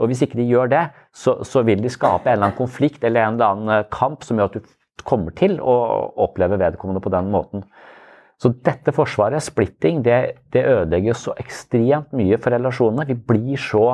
[0.00, 0.84] Og hvis ikke de gjør det,
[1.16, 4.24] så, så vil de skape en eller annen konflikt eller en eller annen eh, kamp
[4.24, 5.76] som gjør at du kommer til å
[6.26, 7.64] oppleve vedkommende på den måten.
[8.40, 10.16] Så dette forsvaret, splitting, det,
[10.52, 13.06] det ødelegger så ekstremt mye for relasjonene.
[13.08, 13.86] Vi blir så,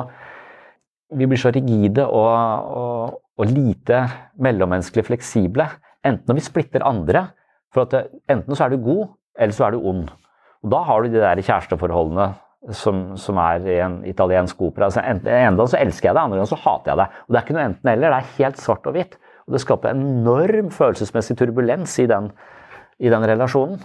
[1.17, 4.03] vi blir så rigide og, og, og, lite
[4.41, 5.67] mellommenneskelig fleksible.
[6.03, 7.27] Enten når vi splitter andre,
[7.73, 10.07] for at det, enten så er du god, eller så er du ond.
[10.63, 12.29] Og da har du de der kjæresteforholdene
[12.71, 14.87] som, som er i en italiensk opera.
[14.87, 17.07] Altså, en gang så elsker jeg det, andre gang så hater jeg det.
[17.25, 19.17] Og Det er ikke noe enten-eller, det er helt svart og hvitt.
[19.43, 22.29] Og det skaper enorm følelsesmessig turbulens i den,
[23.03, 23.81] i den relasjonen.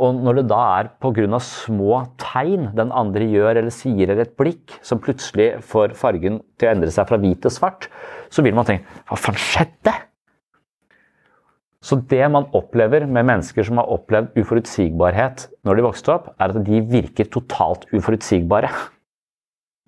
[0.00, 1.38] Og når det da er pga.
[1.44, 6.68] små tegn den andre gjør eller sier eller et blikk, som plutselig får fargen til
[6.68, 7.90] å endre seg fra hvit til svart,
[8.30, 9.92] så vil man tenke Hva faen skjedde?
[11.80, 16.52] Så det man opplever med mennesker som har opplevd uforutsigbarhet når de vokste opp, er
[16.52, 18.68] at de virker totalt uforutsigbare.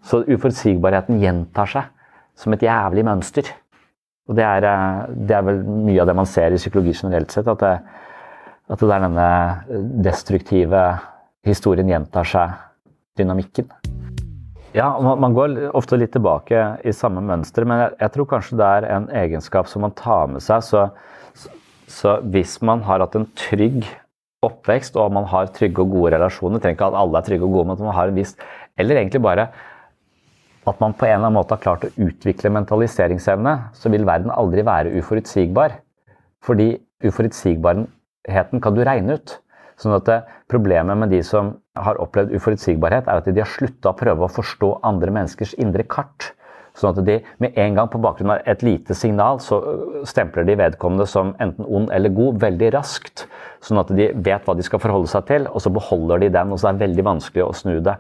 [0.09, 1.91] Så uforutsigbarheten gjentar seg
[2.39, 3.51] som et jævlig mønster.
[4.31, 7.31] Og det er, eh, det er, vel mye av det man ser i psykologi generelt
[7.35, 7.49] sett.
[7.49, 7.75] At det,
[8.71, 9.31] at det er denne
[10.05, 10.83] destruktive
[11.47, 12.53] historien gjentar seg,
[13.19, 13.67] dynamikken.
[14.73, 18.87] Ja, man går ofte litt tilbake i samme mønster, men jeg, tror kanskje det er
[18.95, 20.65] en egenskap som man tar med seg.
[20.65, 20.87] Så,
[21.93, 23.85] så hvis man har hatt en trygg
[24.43, 27.53] oppvekst og man har trygge og gode relasjoner, trenger ikke at alle er trygge og
[27.59, 28.35] gode, men at man har en viss
[28.81, 29.51] Eller egentlig bare
[30.67, 34.31] at man på en eller annen måte har klart å utvikle mentaliseringsevne, så vil verden
[34.33, 35.75] aldri være uforutsigbar.
[36.43, 37.91] Fordi uforutsigbarheten
[38.27, 39.39] kan du regne ut.
[39.81, 40.11] Sånn at
[40.53, 44.33] Problemet med de som har opplevd uforutsigbarhet, er at de har slutta å prøve å
[44.33, 46.35] forstå andre menneskers indre kart.
[46.77, 50.45] Sånn at de med en gang på bakgrunn av et lite signal, så øh, stempler
[50.49, 53.27] de vedkommende som enten ond eller god veldig raskt.
[53.65, 56.53] Sånn at de vet hva de skal forholde seg til, og så beholder de den.
[56.53, 57.97] Og så er det veldig vanskelig å snu det.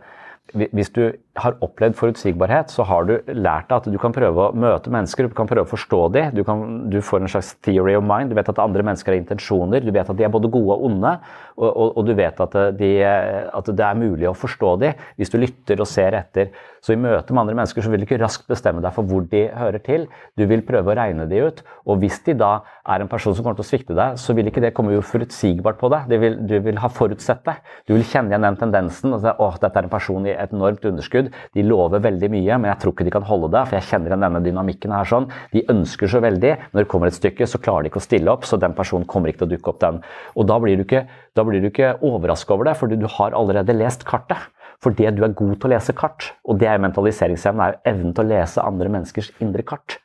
[0.53, 1.07] Hvis du
[1.41, 5.31] har opplevd forutsigbarhet, så har du lært deg at du kan prøve å møte mennesker,
[5.31, 6.35] du kan prøve å forstå dem.
[6.37, 8.33] Du, kan, du får en slags theory of mind.
[8.33, 9.81] Du vet at andre mennesker har intensjoner.
[9.81, 11.15] Du vet at de er både gode og onde.
[11.57, 15.33] Og, og, og du vet at, de, at, det er mulig å forstå dem hvis
[15.33, 16.53] du lytter og ser etter.
[16.83, 19.25] Så i møte med andre mennesker så vil du ikke raskt bestemme deg for hvor
[19.31, 20.09] de hører til.
[20.37, 21.63] Du vil prøve å regne de ut.
[21.87, 22.53] Og hvis de da
[22.89, 25.79] er en person som kommer til å svikte deg, så vil ikke det komme forutsigbart
[25.81, 26.17] på deg.
[26.23, 27.57] Vil, du vil ha forutsett det.
[27.87, 29.15] Du vil kjenne igjen den tendensen.
[29.15, 31.22] og si, åh, dette er en person i et enormt underskudd.
[31.57, 33.65] De lover veldig mye, men jeg tror ikke de kan holde det.
[33.69, 35.29] For jeg kjenner denne dynamikken her sånn.
[35.53, 36.55] De ønsker så veldig.
[36.73, 39.09] Når det kommer et stykke, så klarer de ikke å stille opp, så den personen
[39.09, 40.01] kommer ikke til å dukke opp den.
[40.37, 41.05] Og da blir du ikke,
[41.43, 44.51] blir ikke overraska over det, for du har allerede lest kartet.
[44.83, 46.33] Fordi du er god til å lese kart.
[46.49, 50.01] Og det er mentaliseringsevnen, er evnen til å lese andre menneskers indre kart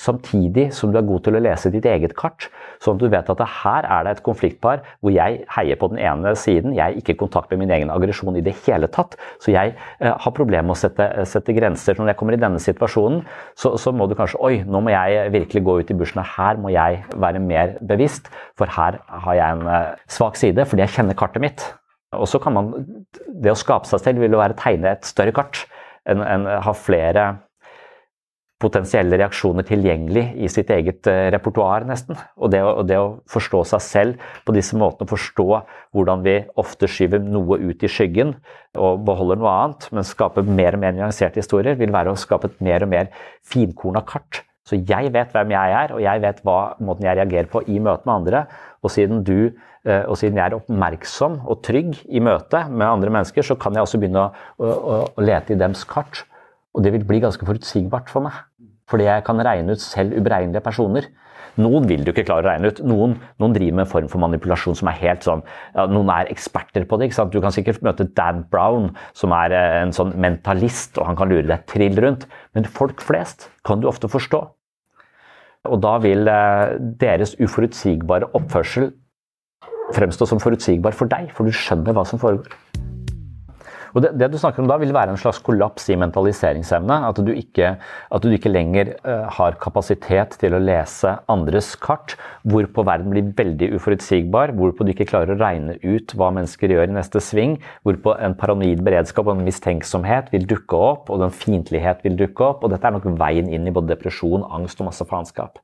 [0.00, 2.48] samtidig som du er god til å lese ditt eget kart.
[2.80, 6.00] Sånn at du vet at her er det et konfliktpar hvor jeg heier på den
[6.00, 6.72] ene siden.
[6.76, 9.18] Jeg er ikke i kontakt med min egen aggresjon i det hele tatt.
[9.42, 11.98] Så jeg eh, har problemer med å sette, sette, grenser.
[11.98, 13.20] Når jeg kommer i denne situasjonen,
[13.58, 16.22] så, så, må du kanskje Oi, nå må jeg virkelig gå ut i bushen.
[16.24, 20.86] Her må jeg være mer bevisst, for her har jeg en eh, svak side fordi
[20.86, 21.66] jeg kjenner kartet mitt.
[22.16, 22.72] Og så kan man
[23.42, 25.66] Det å skape seg selv vil jo være å tegne et større kart.
[26.08, 27.24] enn en, ha flere
[28.60, 32.18] potensielle reaksjoner tilgjengelig i sitt eget uh, repertoar, nesten.
[32.36, 35.48] Og det, og det, å forstå seg selv på disse måtene, forstå
[35.96, 38.36] hvordan vi ofte skyver noe ut i skyggen
[38.78, 42.52] og beholder noe annet, men skaper mer og mer nyanserte historier, vil være å skape
[42.52, 43.10] et mer og mer
[43.46, 44.44] finkorna kart.
[44.68, 47.80] Så jeg vet hvem jeg er, og jeg vet hva måten jeg reagerer på i
[47.82, 48.44] møte med andre.
[48.84, 53.14] Og siden du uh, og siden jeg er oppmerksom og trygg i møte med andre
[53.16, 56.26] mennesker, så kan jeg også begynne å, å, å lete i dems kart.
[56.76, 58.36] Og det vil bli ganske forutsigbart for meg.
[58.90, 61.08] Fordi jeg kan regne ut selv uberegnelige personer.
[61.60, 62.80] Noen vil du ikke klare å regne ut.
[62.86, 65.42] Noen, noen, driver med en form for manipulasjon som er helt sånn
[65.74, 67.08] ja, Noen er eksperter på det.
[67.08, 67.34] ikke sant?
[67.34, 71.30] Du kan sikkert møte Dan Brown, som er eh, en sånn mentalist, og han kan
[71.32, 72.26] lure deg trill rundt.
[72.56, 74.44] Men folk flest kan du ofte forstå.
[75.70, 78.92] Og da vil eh, deres uforutsigbare oppførsel
[79.94, 82.54] fremstå som forutsigbar for deg, for du skjønner hva som foregår.
[83.94, 86.98] Og det, det, du snakker om da, vil være en slags kollaps i mentaliseringsevne.
[87.08, 92.16] At du ikke, at du ikke lenger uh, har kapasitet til å lese andres kart,
[92.48, 96.90] hvorpå verden blir veldig uforutsigbar, hvorpå du ikke klarer å regne ut hva mennesker gjør
[96.90, 101.34] i neste sving, hvorpå en paranoid beredskap og en mistenksomhet vil dukke opp, og en
[101.34, 102.64] fiendtlighet vil dukke opp.
[102.64, 105.58] og Dette er nok veien inn i både depresjon, angst og masse faenskap.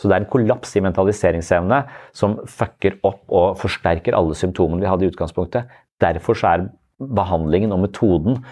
[0.00, 1.82] Så det er en kollaps i mentaliseringsevne
[2.16, 5.68] som fucker opp og forsterker alle symptomene vi hadde i utgangspunktet.
[6.02, 6.66] Derfor er
[7.10, 8.42] behandlingen og metoden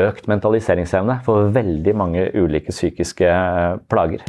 [0.00, 4.24] økt mentaliseringsevne for veldig mange ulike psykiske eh, plager.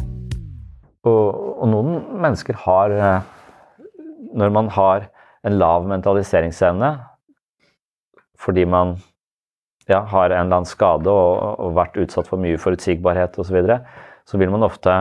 [1.06, 1.26] Og,
[1.62, 3.34] og noen mennesker har eh,
[4.36, 5.06] Når man har
[5.46, 6.96] en lav mentaliseringsevne
[8.42, 8.98] fordi man
[9.88, 13.56] ja, har en eller annen skade og, og vært utsatt for mye forutsigbarhet osv., så,
[13.56, 13.78] videre,
[14.28, 14.98] så vil man ofte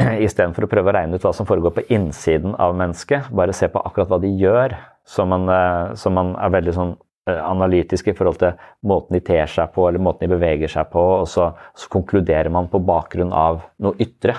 [0.26, 3.68] istedenfor å prøve å regne ut hva som foregår på innsiden av mennesket, bare se
[3.70, 4.74] på akkurat hva de gjør,
[5.06, 6.96] så man, eh, så man er veldig sånn
[7.28, 8.56] analytisk i forhold til
[8.86, 12.50] måten de ter seg på, eller måten de beveger seg på, og så, så konkluderer
[12.52, 14.36] man på bakgrunn av noe ytre.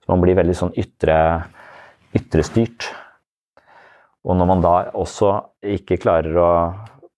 [0.00, 1.18] Så man blir veldig sånn ytre,
[2.16, 2.88] ytrestyrt.
[4.24, 5.34] Og når man da også
[5.76, 6.52] ikke klarer å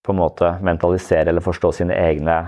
[0.02, 2.40] på en måte mentalisere eller forstå sine egne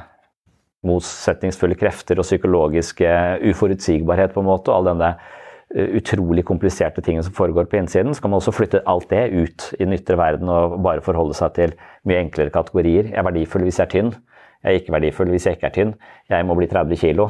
[0.84, 3.10] motsetningsfulle krefter og psykologiske
[3.52, 5.43] uforutsigbarhet, på en måte, og all denne eh,
[5.75, 9.66] utrolig kompliserte tingene som foregår på innsiden, så kan man også flytte alt det ut
[9.79, 11.75] i den ytre verden og bare forholde seg til
[12.07, 13.11] mye enklere kategorier.
[13.11, 14.14] Jeg er verdifull hvis jeg er tynn.
[14.62, 15.95] Jeg er ikke verdifull hvis jeg ikke er tynn.
[16.31, 17.29] Jeg må bli 30 kilo.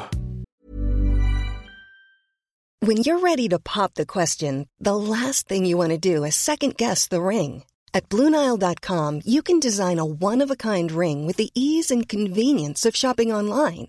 [2.85, 6.35] When you're ready to pop the question, the last thing you want to do is
[6.35, 7.65] second guess the ring.
[7.95, 12.09] At Bluenile.com, you can design a one of a kind ring with the ease and
[12.09, 13.89] convenience of shopping online.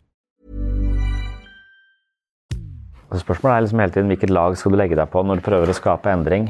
[3.19, 5.71] Spørsmålet er liksom hele tiden hvilket lag skal du legge deg på når du prøver
[5.71, 6.45] å skape endring.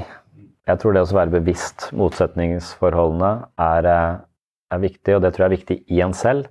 [0.69, 4.19] Jeg tror det å være bevisst motsetningsforholdene er, eh,
[4.75, 6.45] er viktig, og det tror jeg er viktig i en selv.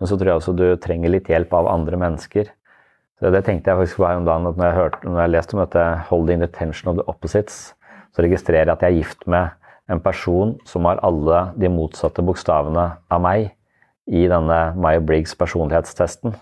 [0.00, 2.50] Men så tror jeg også du trenger litt hjelp av andre mennesker.
[3.20, 5.54] Så Det tenkte jeg faktisk her om dagen at når jeg, hørte, når jeg leste
[5.54, 7.72] om dette 'holding the tension of the opposites',
[8.12, 9.50] så registrerer jeg at jeg er gift med
[9.88, 13.52] en person som har alle de motsatte bokstavene av meg
[14.08, 16.34] i denne Maya Briggs personlighetstesten.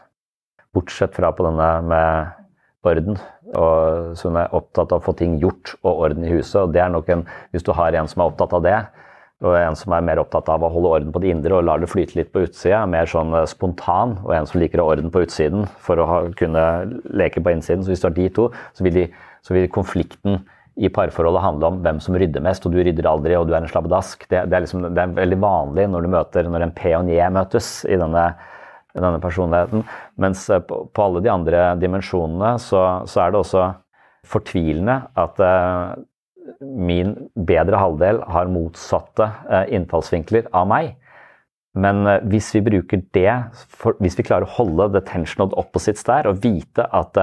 [0.73, 2.40] Bortsett fra på denne med
[2.87, 3.19] orden.
[3.51, 6.63] Og, så er opptatt av å få ting gjort og orden i huset.
[6.63, 8.79] og det er nok en, Hvis du har en som er opptatt av det,
[9.41, 11.81] og en som er mer opptatt av å holde orden på det indre og lar
[11.81, 14.97] det flyte litt på utsida, mer sånn eh, spontan, og en som liker å ha
[14.97, 16.65] orden på utsiden for å ha, kunne
[17.09, 17.85] leke på innsiden.
[17.85, 19.07] Så hvis du har de to, så vil, de,
[19.47, 20.43] så vil konflikten
[20.81, 23.63] i parforholdet handle om hvem som rydder mest, og du rydder aldri, og du er
[23.65, 24.29] en slabbedask.
[24.29, 27.03] Det, det, er, liksom, det er veldig vanlig når du møter, når en P og
[27.03, 28.27] en J møtes i denne
[28.97, 29.85] denne personligheten.
[30.21, 33.67] Mens eh, på, på alle de andre dimensjonene så, så, er det også
[34.31, 35.95] fortvilende at uh,
[36.61, 40.91] min bedre halvdel har motsatte uh, innfallsvinkler av meg.
[41.79, 43.33] Men uh, hvis vi bruker det,
[43.73, 47.17] for, hvis vi klarer å holde the tension of opposites der, og vite at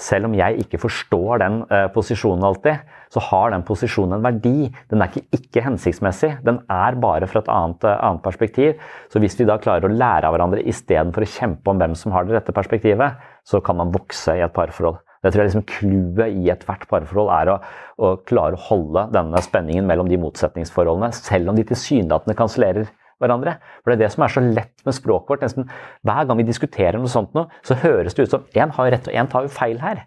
[0.00, 1.62] selv om jeg ikke forstår den
[1.94, 2.82] posisjonen alltid,
[3.12, 4.68] så har den posisjonen en verdi.
[4.90, 8.82] Den er ikke, ikke hensiktsmessig, den er bare fra et annet, eh, annet, perspektiv.
[9.12, 12.12] Så hvis vi da klarer å lære av hverandre istedenfor å kjempe om hvem som
[12.12, 14.98] har det rette perspektivet, så kan man vokse i et parforhold.
[15.22, 17.56] Det tror jeg liksom Clouet i ethvert parforhold er å,
[17.98, 22.90] å, klare å holde denne spenningen mellom de motsetningsforholdene, selv om de tilsynelatende kansellerer
[23.22, 23.56] hverandre.
[23.82, 25.44] For det er det som er så lett med språket vårt.
[25.46, 25.68] Nesten
[26.06, 29.10] hver gang vi diskuterer noe sånt, nå, så høres det ut som én har rett
[29.10, 30.04] og én tar jo feil her.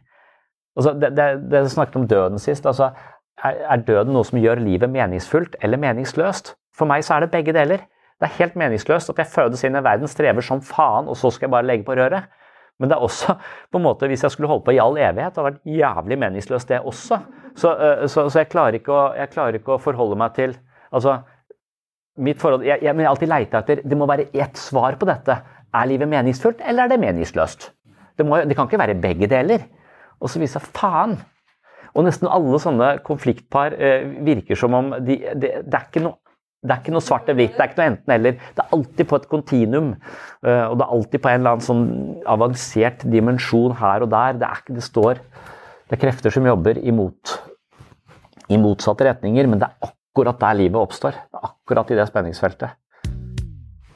[0.77, 2.67] Altså, det, det, det snakket om døden sist.
[2.69, 2.91] Altså,
[3.43, 6.53] er, er, døden noe som gjør livet meningsfullt eller meningsløst?
[6.75, 7.85] For meg så er det begge deler.
[8.19, 11.31] Det er helt meningsløst at jeg fødes inn i verden, strever som faen, og så
[11.31, 12.27] skal jeg bare legge på røret.
[12.79, 13.35] Men det er også,
[13.71, 16.17] på en måte, hvis jeg skulle holdt på i all evighet, det hadde vært jævlig
[16.19, 17.19] meningsløst, det også.
[17.55, 20.55] Så, øh, så, så jeg, klarer å, jeg, klarer ikke å, forholde meg til
[20.95, 21.19] altså,
[22.19, 25.39] mitt forhold, jeg, jeg, jeg alltid leter etter Det må være ett svar på dette.
[25.69, 27.69] Er livet meningsfullt, eller er det meningsløst?
[28.17, 29.67] Det, må, det kan ikke være begge deler.
[30.19, 31.19] Og så viser seg faen.
[31.95, 36.19] Og nesten alle sånne konfliktpar eh, virker som om de, de, det er ikke noe
[36.59, 38.39] det er ikke noe svart eller hvitt, det er ikke noe enten-eller.
[38.55, 39.93] Det er alltid på et kontinuum.
[40.43, 41.85] Eh, og det er alltid på en eller annen sånn
[42.27, 44.35] avansert dimensjon her og der.
[44.41, 45.21] Det, er, ikke det står
[45.87, 47.37] Det er krefter som jobber imot,
[48.51, 51.15] i motsatte retninger, men det er akkurat der livet oppstår.
[51.33, 52.75] Akkurat i det spenningsfeltet.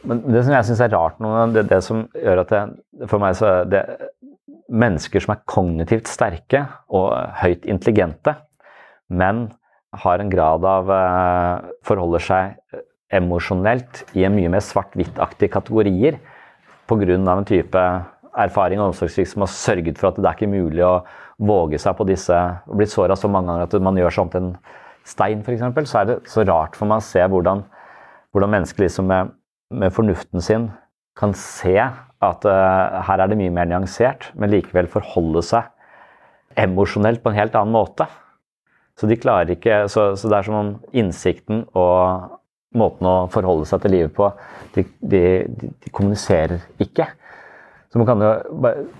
[0.03, 3.23] Men det som jeg syns er rart nå, det, det som gjør at det for
[3.23, 3.85] meg så det
[4.73, 8.35] mennesker som er kognitivt sterke og høyt intelligente,
[9.07, 9.47] men
[10.03, 12.79] har en grad av uh, forholder seg
[13.13, 16.17] emosjonelt i en mye mer svart-hvitt-aktige kategorier
[16.89, 17.15] pga.
[17.15, 17.83] en type
[18.33, 21.03] erfaring og omsorgssvikt som har sørget for at det er ikke mulig å
[21.37, 24.55] våge seg på disse og blitt såra så mange ganger at man gjør sånt en
[25.07, 27.63] stein, f.eks., så er det så rart for meg å se hvordan,
[28.33, 29.33] hvordan mennesker liksom med,
[29.73, 30.69] med, fornuften sin
[31.19, 35.69] kan se at uh, her er det mye mer nyansert, men likevel forholde seg
[36.59, 38.07] emosjonelt på en helt annen måte.
[38.99, 42.39] Så de klarer ikke Så, så det er som om innsikten og
[42.77, 44.29] måten å forholde seg til livet på,
[44.75, 47.07] de, de, de kommuniserer ikke.
[47.93, 48.31] Så man kan jo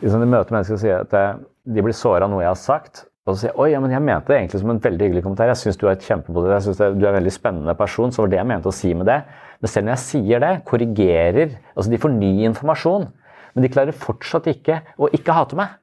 [0.04, 1.40] liksom, de mennesker og si at eh,
[1.74, 3.06] de blir såra av noe jeg har sagt.
[3.24, 5.24] Og så sier jeg Oi, ja, men jeg mente det egentlig som en veldig hyggelig
[5.24, 5.52] kommentar.
[5.54, 8.12] Jeg syns du er et kjempepotensial, jeg synes du er en veldig spennende person.
[8.12, 9.20] Så var det jeg mente å si med det.
[9.64, 13.08] Men selv når jeg sier det, korrigerer Altså, de får ny informasjon.
[13.54, 15.78] Men de klarer fortsatt ikke å ikke hate meg.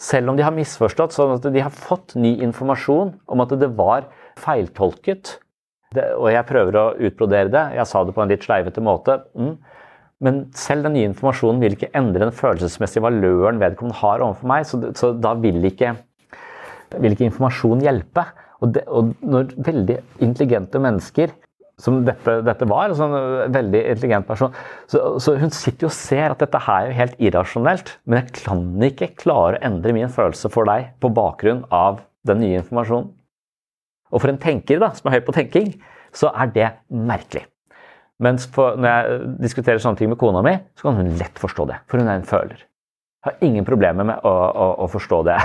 [0.00, 3.70] Selv om de har misforstått, sånn at de har fått ny informasjon om at det
[3.78, 4.08] var
[4.42, 5.36] feiltolket.
[5.94, 7.64] Det, og jeg prøver å utbrodere det.
[7.78, 9.20] Jeg sa det på en litt sleivete måte.
[9.38, 9.54] Mm.
[10.24, 14.66] Men selv den nye informasjonen vil ikke endre den følelsesmessige valøren vedkommende har overfor meg,
[14.66, 15.94] så, så da vil ikke,
[17.02, 18.26] vil ikke informasjon hjelpe.
[18.62, 21.32] Og, det, og, når veldig intelligente mennesker
[21.80, 23.14] som dette, dette var, en sånn
[23.54, 24.52] veldig intelligent person.
[24.90, 28.20] Så, så, hun sitter jo og ser at dette her er jo helt irrasjonelt, men
[28.20, 32.60] jeg kan ikke klare å endre min følelse for deg på bakgrunn av den nye
[32.62, 33.10] informasjonen.
[34.14, 35.74] Og for en tenker da, som er høy på tenking,
[36.14, 37.48] så er det merkelig.
[38.22, 41.66] Mens for, når jeg diskuterer sånne ting med kona mi, så kan hun lett forstå
[41.72, 41.80] det.
[41.90, 42.62] For hun er en føler.
[43.24, 45.36] Jeg har ingen problemer med å, å, å forstå det.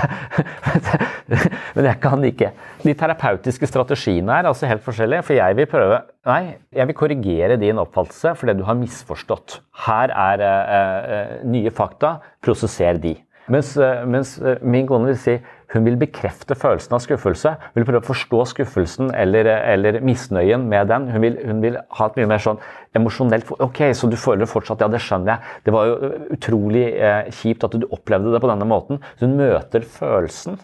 [1.76, 2.50] Men jeg kan ikke.
[2.82, 5.24] De terapeutiske strategiene er altså helt forskjellige.
[5.24, 9.62] For jeg vil prøve Nei, jeg vil korrigere din oppfattelse fordi du har misforstått.
[9.86, 12.18] Her er uh, nye fakta.
[12.44, 13.14] Prosesser de.
[13.48, 15.38] Mens, uh, mens uh, min kone vil si
[15.70, 17.52] hun vil bekrefte følelsen av skuffelse.
[17.70, 21.06] Hun vil prøve å forstå skuffelsen eller, eller misnøyen med den.
[21.14, 22.58] Hun vil, hun vil, ha et mye mer sånn
[22.98, 25.54] emosjonelt Ok, så du føler fortsatt Ja, det skjønner jeg.
[25.68, 28.98] Det var jo utrolig eh, kjipt at du opplevde det på denne måten.
[29.14, 30.58] Så hun møter følelsen.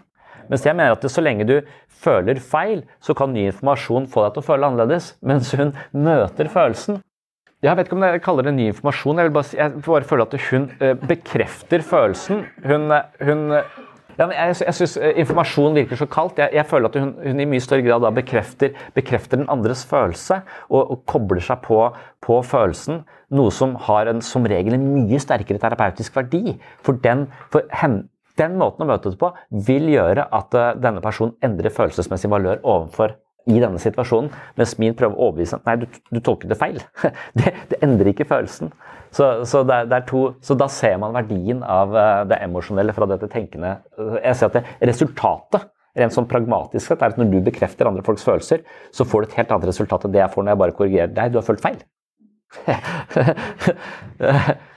[0.50, 1.56] Mens jeg mener at så lenge du
[2.02, 5.12] føler feil, så kan ny informasjon få deg til å føle annerledes.
[5.26, 7.00] Mens hun møter følelsen.
[7.64, 9.22] Jeg vet ikke om jeg kaller det ny informasjon.
[9.22, 12.42] Jeg, bare, jeg bare føler at hun eh, bekrefter følelsen.
[12.66, 12.90] Hun,
[13.22, 13.60] hun
[14.16, 16.40] ja, jeg jeg syns eh, informasjon virker så kaldt.
[16.40, 19.84] Jeg, jeg føler at hun, hun, i mye større grad da bekrefter, bekrefter den andres
[19.88, 20.40] følelse
[20.70, 21.82] og, og kobler seg på,
[22.24, 23.02] på, følelsen.
[23.36, 26.56] Noe som har en, som regel en mye sterkere terapeutisk verdi.
[26.86, 28.04] For den, for hen,
[28.40, 29.32] den måten å møte det på
[29.68, 33.16] vil gjøre at uh, denne personen endrer følelsesmessig valør overfor
[33.46, 36.80] i denne situasjonen, mens min prøver å overbevise at nei, du, du tolker det feil.
[37.36, 38.70] Det, det, endrer ikke følelsen.
[39.14, 43.08] Så, så, det, det to, så, da ser man verdien av eh, det emosjonelle fra
[43.10, 43.76] dette tenkende.
[44.18, 48.04] Jeg ser at det, resultatet rent sånn pragmatisk sett er at når du bekrefter andre
[48.06, 50.62] folks følelser, så får du et helt annet resultat enn det jeg får når jeg
[50.64, 51.32] bare korrigerer deg.
[51.32, 51.78] Du har følt feil.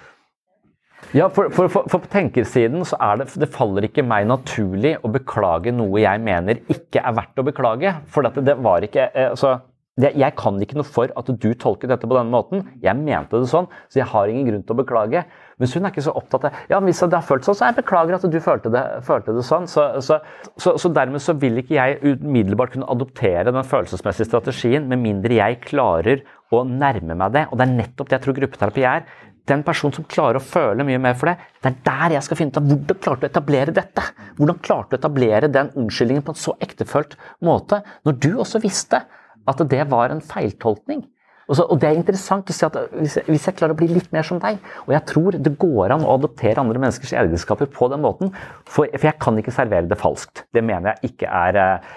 [1.11, 4.93] Ja, for, for, for, for, på tenkersiden så er det, det faller ikke meg naturlig
[5.01, 7.95] å beklage noe jeg mener ikke er verdt å beklage.
[8.13, 9.55] For dette, det var ikke eh, altså,
[9.99, 12.61] det, Jeg kan ikke noe for at du tolket dette på denne måten.
[12.83, 15.23] Jeg mente det sånn, så jeg har ingen grunn til å beklage.
[15.59, 17.79] Men hun er ikke så opptatt av ja, hvis det har følt sånn, så jeg
[17.81, 19.65] beklager at du følte det, følte det sånn.
[19.71, 20.19] Så, så,
[20.61, 25.41] så, så, dermed så vil ikke jeg umiddelbart kunne adoptere den følelsesmessige strategien, med mindre
[25.41, 26.21] jeg klarer
[26.53, 27.47] å nærme meg det.
[27.49, 29.09] Og det er nettopp det jeg tror gruppeterapi er
[29.49, 32.39] den personen som klarer å føle mye mer for det, det er der jeg skal
[32.39, 34.05] finne ut av hvordan klarte du å etablere dette.
[34.39, 38.61] Hvordan klarte du å etablere den unnskyldningen på en så ektefølt måte, når du også
[38.63, 39.03] visste
[39.49, 41.03] at det var en feiltolkning.
[41.49, 43.79] Og, så, og, Det er interessant å se at hvis jeg, hvis jeg, klarer å
[43.79, 47.15] bli litt mer som deg Og jeg tror det går an å adoptere andre menneskers
[47.17, 48.33] egenskaper på den måten.
[48.65, 50.45] For, for, jeg kan ikke servere det falskt.
[50.53, 51.89] Det mener jeg ikke er eh,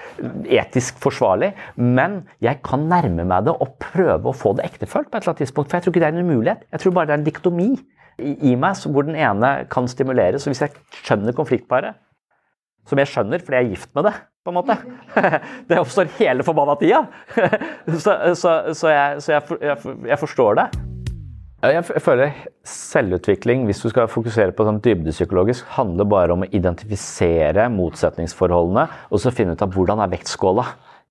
[0.63, 1.53] etisk forsvarlig.
[1.77, 5.35] Men jeg kan nærme meg det og prøve å få det ektefølt på et eller
[5.35, 5.71] annet tidspunkt.
[5.71, 6.67] For jeg tror ikke det er en umulighet.
[6.73, 10.47] Jeg tror bare det er en diktomi i, i meg hvor den ene kan stimuleres.
[10.47, 12.01] Og hvis jeg skjønner konfliktparet,
[12.89, 14.77] som jeg skjønner fordi jeg er gift med det, på en måte.
[15.69, 17.05] Det oppstår hele forbanna tida!
[18.03, 20.67] Så, så, så, jeg, så jeg, jeg, jeg, forstår det.
[21.63, 22.33] Jeg føler
[22.67, 29.23] selvutvikling, hvis du skal fokusere på sånn dybdepsykologisk, handler bare om å identifisere motsetningsforholdene og
[29.23, 30.67] så finne ut av hvordan er vektskåla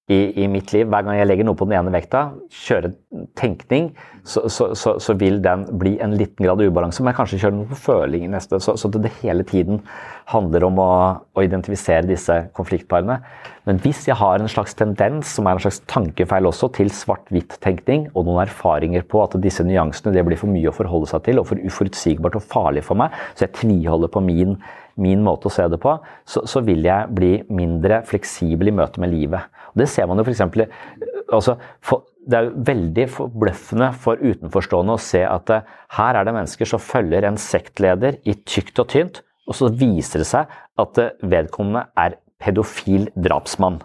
[0.10, 0.88] i, i, mitt liv.
[0.90, 2.32] Hver gang jeg legger noe på den ene vekta,
[2.64, 2.94] kjører
[3.38, 3.92] tenkning,
[4.28, 7.02] så, så, så, så, vil den bli en liten grad ubalanse.
[7.02, 8.60] Men jeg kanskje kjører noe på føling i neste.
[8.64, 9.82] Så, det, det hele tiden
[10.32, 10.90] handler om å,
[11.38, 13.22] å, identifisere disse konfliktparene.
[13.70, 18.10] Men hvis jeg har en slags tendens, som er en slags tankefeil også, til svart-hvitt-tenkning,
[18.16, 21.42] og noen erfaringer på at disse nyansene det blir for mye å forholde seg til,
[21.42, 24.58] og for uforutsigbart og farlig for meg, så jeg tviholder på min
[25.00, 25.94] min måte å se det på,
[26.28, 29.48] så, vil jeg bli mindre fleksibel i møte med livet.
[29.72, 30.44] Og det ser man jo f.eks.
[31.32, 31.58] Altså,
[32.28, 35.68] det er jo veldig forbløffende for utenforstående å se at uh,
[35.98, 40.22] her er det mennesker som følger en sektleder i tykt og tynt, og så viser
[40.22, 40.52] det seg
[40.82, 43.80] at uh, vedkommende er pedofil drapsmann.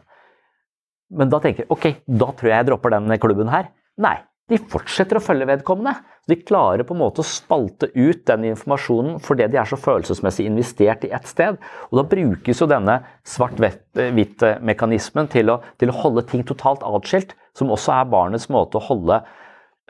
[1.17, 3.71] Men da tenker jeg ok, da tror jeg jeg dropper den klubben her.
[4.03, 4.17] Nei,
[4.47, 5.97] de fortsetter å følge vedkommende.
[6.31, 10.47] De klarer på en måte å spalte ut den informasjonen fordi de er så følelsesmessig
[10.47, 11.59] investert i ett sted.
[11.91, 15.51] Og da brukes jo denne svart-hvitt-mekanismen til,
[15.83, 19.19] til, å holde ting totalt atskilt, som også er barnets måte å holde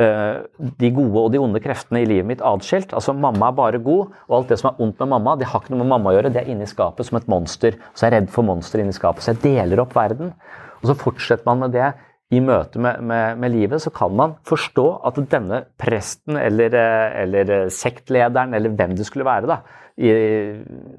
[0.00, 0.36] uh,
[0.80, 2.96] de gode og de onde kreftene i livet mitt atskilt.
[2.96, 5.60] Altså mamma er bare god, og alt det som er ondt med mamma, det har
[5.60, 6.32] ikke noe med mamma å gjøre.
[6.32, 7.76] Det er inni skapet som et monster.
[7.92, 9.24] Så jeg er redd for monster inni skapet.
[9.24, 10.32] Så jeg deler opp verden.
[10.80, 11.92] Og så fortsetter man med det
[12.34, 17.18] i møte med, med, med, livet, så kan man forstå at denne presten eller, eh,
[17.22, 19.60] eller, sektlederen, eller hvem det skulle være, da,
[19.96, 20.10] i,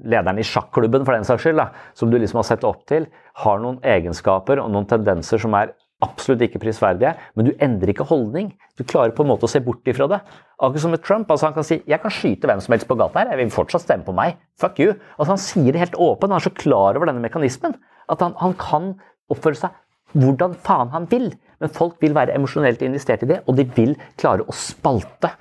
[0.08, 1.68] lederen i sjakklubben for den saks skyld, da,
[1.98, 3.10] som du liksom har sett opp til,
[3.44, 5.74] har noen egenskaper og noen tendenser som er
[6.04, 8.52] absolutt ikke prisverdige, men du endrer ikke holdning.
[8.78, 10.20] Du klarer på en måte å se bort ifra det.
[10.62, 11.30] Akkurat som med Trump.
[11.30, 13.50] altså Han kan si 'jeg kan skyte hvem som helst på gata her, jeg vil
[13.50, 14.36] fortsatt stemme på meg'.
[14.60, 14.94] Fuck you.
[15.18, 17.74] Altså Han sier det helt åpent, han er så klar over denne mekanismen
[18.08, 18.94] at han, han kan
[19.28, 19.70] oppføre seg
[20.12, 21.30] hvordan faen han vil.
[21.58, 25.32] Men folk vil være emosjonelt investert i det, og de vil klare å spalte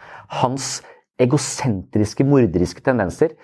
[0.42, 0.80] hans
[1.22, 3.36] egosentriske, morderiske tendenser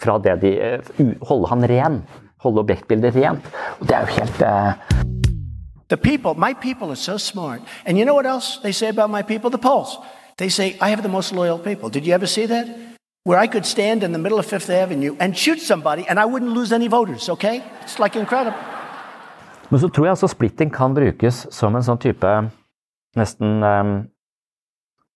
[0.00, 2.02] fra det de uh, Holde han ren.
[2.40, 3.48] Holde objektbildet rent.
[3.80, 4.72] Og det er jo helt uh...
[5.90, 7.60] The people, my people are so smart.
[7.84, 9.50] And you know what else they say about my people?
[9.50, 9.98] The polls.
[10.36, 11.90] They say, I have the most loyal people.
[11.90, 12.68] Did you ever see that?
[13.24, 16.24] Where I could stand in the middle of Fifth Avenue and shoot somebody and I
[16.24, 17.62] wouldn't lose any voters, okay?
[17.82, 18.56] It's like incredible.
[19.70, 22.30] Men så tror jeg altså splitting kan brukes som en sånn type
[23.18, 23.92] nesten um,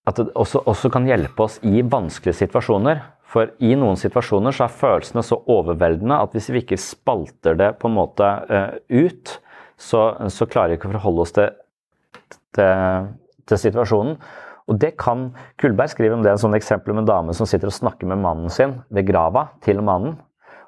[0.07, 3.01] At det også, også, kan hjelpe oss i vanskelige situasjoner.
[3.25, 7.71] For i noen situasjoner så er følelsene så overveldende at hvis vi ikke spalter det
[7.81, 9.39] på en måte uh, ut,
[9.81, 11.57] så, så, klarer vi ikke å forholde oss til,
[12.55, 13.09] til,
[13.49, 14.19] til situasjonen.
[14.71, 15.31] Og det kan
[15.61, 18.09] Kullberg skrive om det er en sånn eksempel med en dame som sitter og snakker
[18.09, 20.15] med mannen sin ved grava til mannen.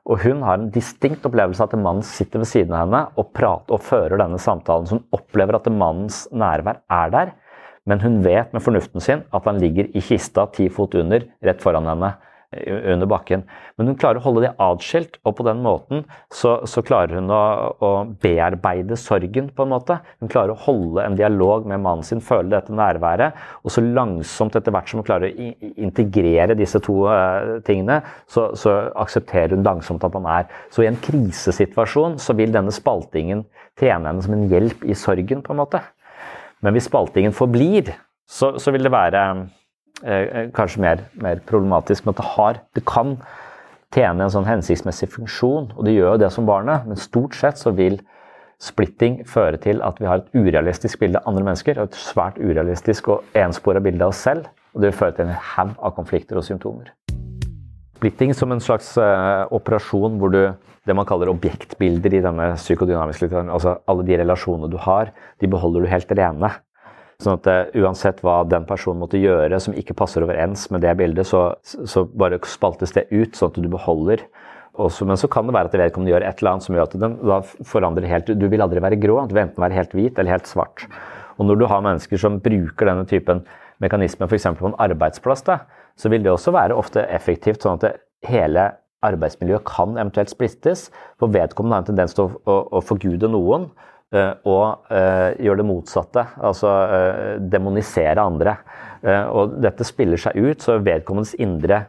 [0.06, 3.32] Og hun har en distinkt opplevelse av at mannen sitter ved siden av henne og
[3.34, 4.86] prater og fører denne samtalen.
[4.86, 7.32] Så hun opplever at mannens nærvær er der,
[7.86, 11.62] men hun vet med fornuften sin at han ligger i kista ti fot under, rett
[11.62, 12.14] foran henne
[12.66, 13.42] under bakken.
[13.76, 17.32] Men hun klarer å holde det atskilt, og på den måten så, så klarer hun
[17.32, 17.40] å,
[17.82, 17.90] å,
[18.22, 19.98] bearbeide sorgen, på en måte.
[20.22, 24.56] Hun klarer å holde en dialog med mannen sin, føle dette nærværet, og så langsomt
[24.56, 25.50] etter hvert som hun klarer å
[25.88, 28.00] integrere disse to uh, tingene,
[28.30, 30.48] så, så, aksepterer hun langsomt at han er.
[30.72, 33.44] Så i en krisesituasjon så vil denne spaltingen
[33.76, 35.82] tjene henne som en hjelp i sorgen, på en måte.
[36.64, 37.92] Men hvis spaltingen forblir,
[38.26, 39.22] så, så vil det være
[40.02, 43.16] kanskje mer, mer, problematisk, men det har Det kan
[43.94, 47.56] tjene en sånn hensiktsmessig funksjon, og det gjør jo det som barnet, men stort sett
[47.58, 48.00] så vil
[48.62, 52.38] splitting føre til at vi har et urealistisk bilde av andre mennesker, og et svært
[52.40, 55.96] urealistisk og enspora bilde av oss selv, og det vil føre til en haug av
[55.96, 56.92] konflikter og symptomer.
[57.96, 60.42] Splitting som en slags uh, operasjon hvor du
[60.86, 65.10] det man kaller objektbilder i denne psykodynamiske litteraturen, altså alle de relasjonene du har,
[65.42, 66.50] de beholder du helt rene.
[67.22, 70.92] Sånn at det, uansett hva den personen måtte gjøre som ikke passer overens med det
[71.00, 74.26] bildet, så, så bare spaltes det ut, sånn at du beholder.
[74.76, 76.96] Også, men så kan det være at vedkommende gjør et eller annet som gjør at
[77.00, 80.18] den da forandrer helt Du vil aldri være grå, du vil enten være helt hvit
[80.20, 80.84] eller helt svart.
[81.40, 83.40] Og når du har mennesker som bruker denne typen
[83.80, 84.50] mekanismer f.eks.
[84.58, 85.62] på en arbeidsplass, da,
[85.96, 88.68] så vil det også være ofte effektivt, sånn at hele
[89.04, 90.90] arbeidsmiljøet kan eventuelt splittes.
[91.20, 95.60] For vedkommende har en tendens til å, å, å forgude noen Eh, og eh, gjøre
[95.60, 98.58] det motsatte, altså eh, demonisere andre.
[99.06, 101.84] Og dette spiller seg ut, så vedkommendes indre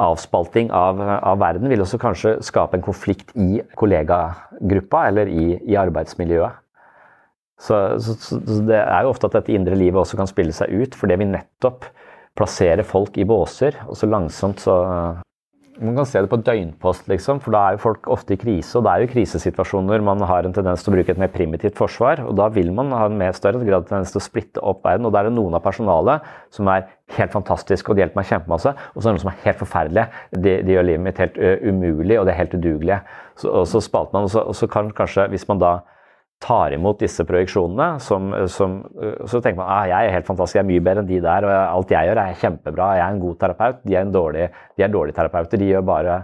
[0.00, 5.76] avspalting av, av, verden vil også kanskje skape en konflikt i kollegagruppa eller i, i
[5.76, 6.62] arbeidsmiljøet.
[7.60, 8.38] Så, så, så,
[8.68, 11.28] det er jo ofte at dette indre livet også kan spille seg ut, fordi vi
[11.30, 11.88] nettopp
[12.36, 14.76] plasserer folk i båser, og så langsomt så
[15.80, 18.72] man kan se det på døgnpost, liksom, for da er jo folk ofte i krise.
[18.78, 21.76] Og det er jo krisesituasjoner man har en tendens til å bruke et mer primitivt
[21.78, 22.22] forsvar.
[22.24, 25.08] Og da vil man ha en mer større grad tendens til å splitte opp verden.
[25.08, 26.24] Og da er det noen av personalet
[26.54, 29.30] som er helt fantastiske og de hjelper meg kjempemasse, og så er det noen som
[29.30, 30.22] er helt forferdelige.
[30.32, 33.02] De, de gjør livet mitt helt uh, umulig, og det er helt udugelige.
[33.38, 35.76] Så, og så spalter man, og så, og så kan kanskje, hvis man da
[36.42, 38.78] tar imot disse projeksjonene, som, som,
[39.24, 41.46] så tenker man ah, jeg er helt fantastisk, jeg er mye bedre enn de der,
[41.48, 43.78] og alt jeg gjør er kjempebra, jeg er en god terapeut.
[43.86, 46.18] De er, dårlig, de er dårlige terapeuter, de gjør bare,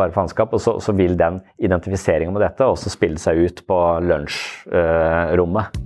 [0.00, 0.56] bare faenskap.
[0.56, 3.78] Og så, så, vil den identifiseringen med dette også spille seg ut på
[4.08, 5.80] lunsjrommet.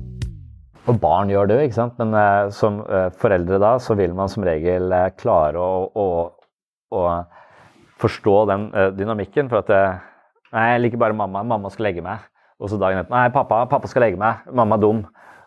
[0.84, 2.00] Og barn gjør det, jo, ikke sant?
[2.00, 2.82] men som
[3.20, 6.08] foreldre da, så vil man som regel klare å, å,
[6.96, 7.06] å
[8.00, 9.52] forstå den dynamikken.
[9.52, 10.02] for at
[10.54, 11.40] Nei, jeg liker bare mamma.
[11.42, 12.22] Mamma skal legge meg.
[12.62, 14.44] Og så dagen etter Nei, pappa, pappa skal legge meg.
[14.54, 15.00] Mamma er dum.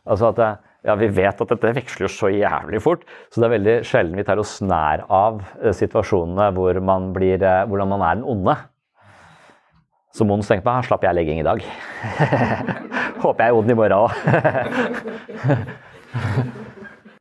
[0.08, 0.42] Altså at
[0.88, 4.24] ja, Vi vet at dette veksler så jævlig fort, så det er veldig sjelden vi
[4.28, 8.56] tar oss nær av eh, situasjonene hvor man blir, eh, hvordan man er den onde.
[10.16, 11.60] Så Mons tenker på slapp jeg legging i dag.
[13.24, 14.12] Håper jeg er ond i morgen òg.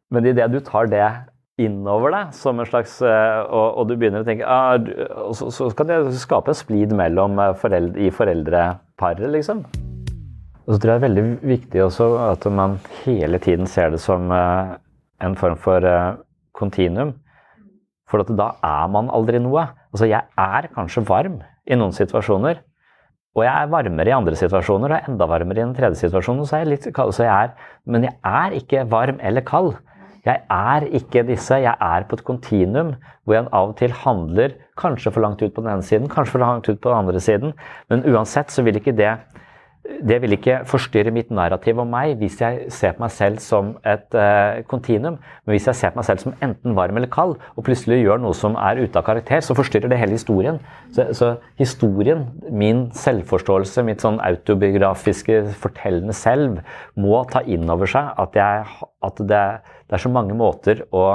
[0.15, 1.09] Men idet du tar det
[1.57, 4.77] innover deg som en slags eh, og, og du begynner å tenke ah,
[5.37, 9.65] så, så, kan det skape en splid mellom eh, foreldre, i foreldreparet, liksom.
[10.67, 14.03] Og så tror jeg det er veldig viktig også at man hele tiden ser det
[14.05, 14.77] som eh,
[15.25, 15.87] en form for
[16.57, 17.15] kontinuum.
[18.07, 19.65] For da er man aldri noe.
[19.91, 22.61] Altså, jeg er kanskje varm i noen situasjoner.
[23.37, 26.47] Og jeg er varmere i andre situasjoner, og enda varmere i den tredje situasjonen.
[26.49, 29.75] Så er jeg litt kald, så jeg er, men jeg er ikke varm eller kald.
[30.27, 31.55] Jeg er ikke disse.
[31.63, 35.55] Jeg er på et kontinuum hvor jeg av og til handler kanskje for langt ut
[35.55, 37.55] på den ene siden, kanskje for langt ut på den andre siden.
[37.91, 39.13] Men uansett så vil ikke det
[40.07, 43.73] det vil ikke forstyrre mitt narrativ om meg hvis jeg ser på meg selv som
[43.87, 45.17] et eh, kontinuum.
[45.17, 48.01] Uh, men hvis jeg ser på meg selv som enten varm eller kald, og plutselig
[48.03, 50.61] gjør noe som er ute av karakter, så forstyrrer det hele historien.
[50.95, 51.31] Så, så
[51.61, 56.61] historien, min selvforståelse, mitt sånn autobiografiske fortellende selv,
[56.99, 59.47] må ta inn over seg at, jeg, at det,
[59.87, 61.07] det er så mange måter å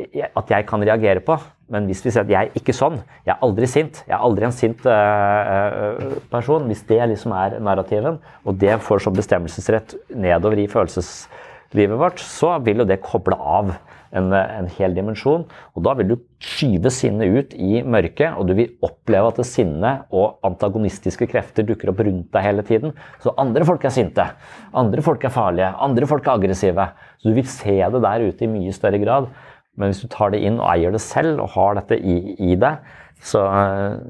[0.00, 1.36] at jeg kan reagere på.
[1.72, 4.24] Men hvis vi sier at jeg er ikke sånn, jeg er aldri sint, jeg er
[4.24, 9.96] aldri en sint uh, person Hvis det liksom er narrativen, og det får som bestemmelsesrett
[10.12, 13.72] nedover i følelseslivet vårt, så vil jo det koble av
[14.12, 15.46] en, en hel dimensjon.
[15.72, 20.12] Og da vil du skyve sinnet ut i mørket, og du vil oppleve at sinnet
[20.12, 22.92] og antagonistiske krefter dukker opp rundt deg hele tiden.
[23.24, 24.28] Så andre folk er sinte,
[24.76, 26.90] andre folk er farlige, andre folk er aggressive.
[27.22, 29.32] Så du vil se det der ute i mye større grad.
[29.78, 32.16] Men hvis du tar det inn og eier det selv og har dette i,
[32.52, 32.82] i deg,
[33.22, 33.44] så,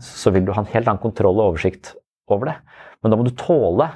[0.02, 1.92] så, vil du ha en helt annen kontroll og oversikt
[2.32, 2.56] over det.
[3.02, 3.90] Men da må du tåle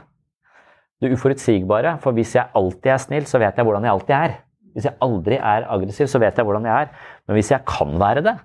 [1.03, 1.97] det uforutsigbare.
[2.05, 4.37] For hvis jeg alltid er snill, så vet jeg hvordan jeg alltid er.
[4.77, 7.09] Hvis jeg aldri er aggressiv, så vet jeg hvordan jeg er.
[7.27, 8.37] Men hvis jeg kan være det,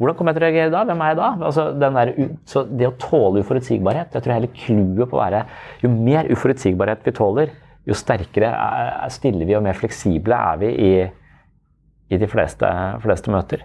[0.00, 0.82] hvordan kommer jeg til å reagere da?
[0.88, 1.30] Hvem er jeg da?
[1.44, 2.12] Altså, der,
[2.48, 5.42] så det å tåle uforutsigbarhet jeg tror hele clouet på å være
[5.82, 7.52] Jo mer uforutsigbarhet vi tåler,
[7.84, 8.52] jo sterkere
[9.12, 10.92] stiller vi og mer fleksible er vi i
[12.10, 12.68] i de fleste,
[13.04, 13.64] fleste møter.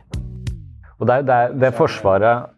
[0.96, 2.54] Og det, det, det forsvaret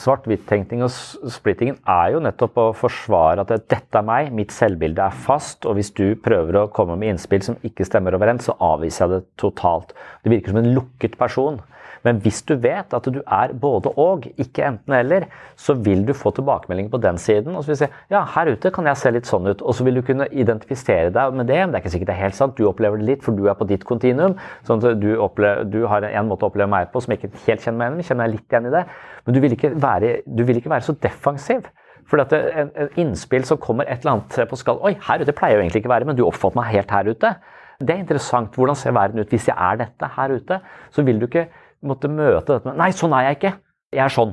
[0.00, 0.92] Svart-hvitt-tenkning og
[1.30, 5.76] splittingen er jo nettopp å forsvare at dette er meg, mitt selvbilde er fast, og
[5.76, 9.20] hvis du prøver å komme med innspill som ikke stemmer overens, så avviser jeg det
[9.42, 9.92] totalt.
[10.24, 11.60] Det virker som en lukket person.
[12.06, 15.26] Men hvis du vet at du er både og, ikke enten eller,
[15.58, 17.56] så vil du få tilbakemelding på den siden.
[17.56, 19.62] Og så vil du si ja, her ute kan jeg se litt sånn ut.
[19.62, 21.60] Og så vil du kunne identifisere deg med det.
[21.62, 22.56] Men det er ikke sikkert det er helt sant.
[22.58, 24.38] Du opplever det litt, for du er på ditt kontinuum.
[24.68, 27.46] Sånn at du, opplever, du har en måte å oppleve meg på som jeg ikke
[27.46, 28.08] helt kjenner meg igjen i.
[28.10, 28.82] Kjenner jeg litt igjen i det.
[29.22, 31.70] Men du vil ikke være, du vil ikke være så defensiv.
[32.10, 35.34] For at en, en, innspill som kommer et eller annet på skall Oi, her ute
[35.36, 37.34] pleier jeg jo egentlig ikke være, men du oppfatter meg helt her ute.
[37.82, 38.54] Det er interessant.
[38.54, 40.58] Hvordan ser verden ut hvis jeg er dette her ute?
[40.92, 41.46] Så vil du ikke
[41.86, 43.52] måtte møte dette med Nei, sånn er jeg ikke.
[43.92, 44.32] Jeg er sånn.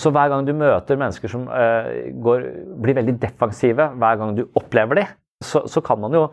[0.00, 1.86] Så hver gang du møter mennesker som uh,
[2.24, 2.48] går,
[2.82, 6.24] blir veldig defensive, hver gang du opplever dem, så, så, kan man jo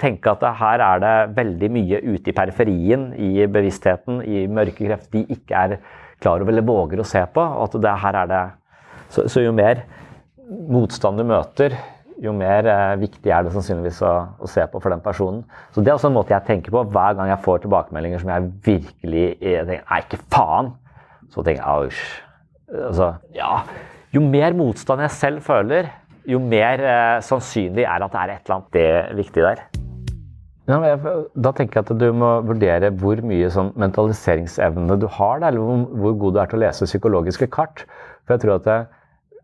[0.00, 5.20] tenke at her er det veldig mye ute i periferien, i bevisstheten, i mørke krefter
[5.20, 5.76] de ikke er
[6.22, 7.42] klar over eller våger å se på.
[7.64, 8.42] at det, her er det,
[9.12, 9.84] så, så jo mer
[10.48, 11.76] motstand du møter,
[12.22, 15.42] jo mer eh, viktig er det sannsynligvis å, å, se på for den personen.
[15.74, 18.30] Så Det er også en måte jeg tenker på hver gang jeg får tilbakemeldinger som
[18.30, 20.70] jeg virkelig jeg tenker, Nei, ikke faen!
[21.32, 22.04] Så tenker jeg Ausj.
[22.72, 23.50] Altså, ja.
[24.12, 25.90] Jo mer motstand jeg selv føler,
[26.28, 29.64] jo mer eh, sannsynlig er at det er et eller annet det viktig der.
[30.70, 30.78] Ja,
[31.34, 35.86] da tenker jeg at du må vurdere hvor mye sånn mentaliseringsevne du har, eller hvor,
[36.04, 37.82] hvor god du er til å lese psykologiske kart.
[38.22, 38.76] For jeg tror at det,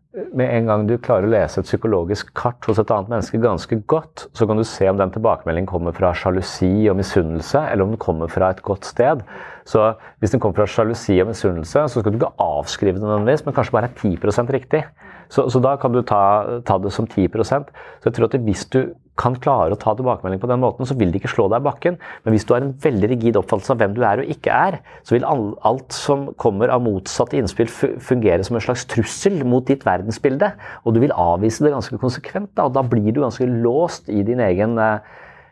[0.09, 3.77] med en gang du klarer å lese et psykologisk kart hos et annet menneske ganske
[3.91, 7.93] godt, så kan du se om den tilbakemeldingen kommer fra sjalusi og misunnelse, eller om
[7.93, 9.21] den kommer fra et godt sted.
[9.69, 13.45] Så hvis den kommer fra sjalusi og misunnelse, så skal du ikke avskrive den nødvendigvis,
[13.45, 14.83] men kanskje bare er 10 riktig.
[15.29, 17.69] Så, så, da kan du ta, ta, det som 10%
[18.01, 18.79] Så jeg tror at hvis du
[19.19, 21.67] kan klare å ta tilbakemelding på den måten, så vil det ikke slå deg i
[21.67, 21.97] bakken.
[22.23, 24.79] Men hvis du har en veldig rigid oppfattelse av hvem du er og ikke er,
[25.03, 29.83] så vil alt som kommer av motsatte innspill fungere som en slags trussel mot ditt
[29.87, 30.53] verdensbilde.
[30.85, 32.53] Og du vil avvise det ganske konsekvent.
[32.55, 35.03] Da, og da blir du ganske låst i din egen uh,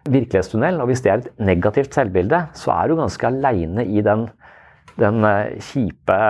[0.07, 0.79] virkelighetstunnel.
[0.81, 4.29] Og hvis det er et negativt selvbilde, så er du ganske aleine i den,
[5.01, 6.21] den uh, kjipe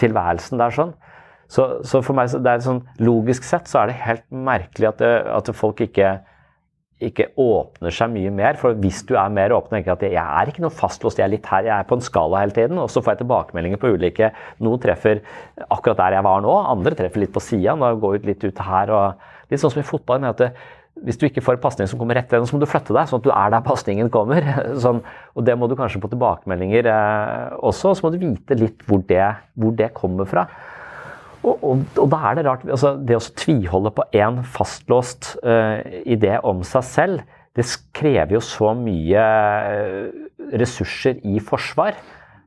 [0.00, 0.94] tilværelsen der sånn.
[1.54, 5.02] Så, så, for meg, det er sånn, logisk sett så er det helt merkelig at,
[5.02, 6.16] det, at folk ikke,
[7.04, 8.58] ikke åpner seg mye mer.
[8.58, 11.34] For hvis du er mer åpen, tenker at jeg er ikke noe fastlåst, jeg er
[11.36, 12.80] litt her, jeg er på en skala hele tiden.
[12.82, 14.32] Og så får jeg tilbakemeldinger på ulike
[14.64, 15.22] Noen treffer
[15.68, 17.76] akkurat der jeg var nå, andre treffer litt på sida.
[18.02, 20.22] Går litt ut her og Litt sånn som i fotball.
[20.22, 20.46] med at det,
[21.04, 23.08] hvis du ikke får en pasning som kommer rett igjen, så må du flytte deg,
[23.10, 24.46] sånn at du er der pasningen kommer.
[24.84, 25.02] Sånn,
[25.34, 27.92] og det må du kanskje på tilbakemeldinger eh, også.
[27.92, 29.26] Så må du vite litt hvor det,
[29.58, 30.46] hvor det kommer fra.
[31.44, 35.80] Og, og, og, da er det rart altså Det å tviholde på én fastlåst uh,
[36.08, 37.24] idé om seg selv,
[37.54, 40.06] det krever jo så mye uh,
[40.56, 41.98] ressurser i forsvar.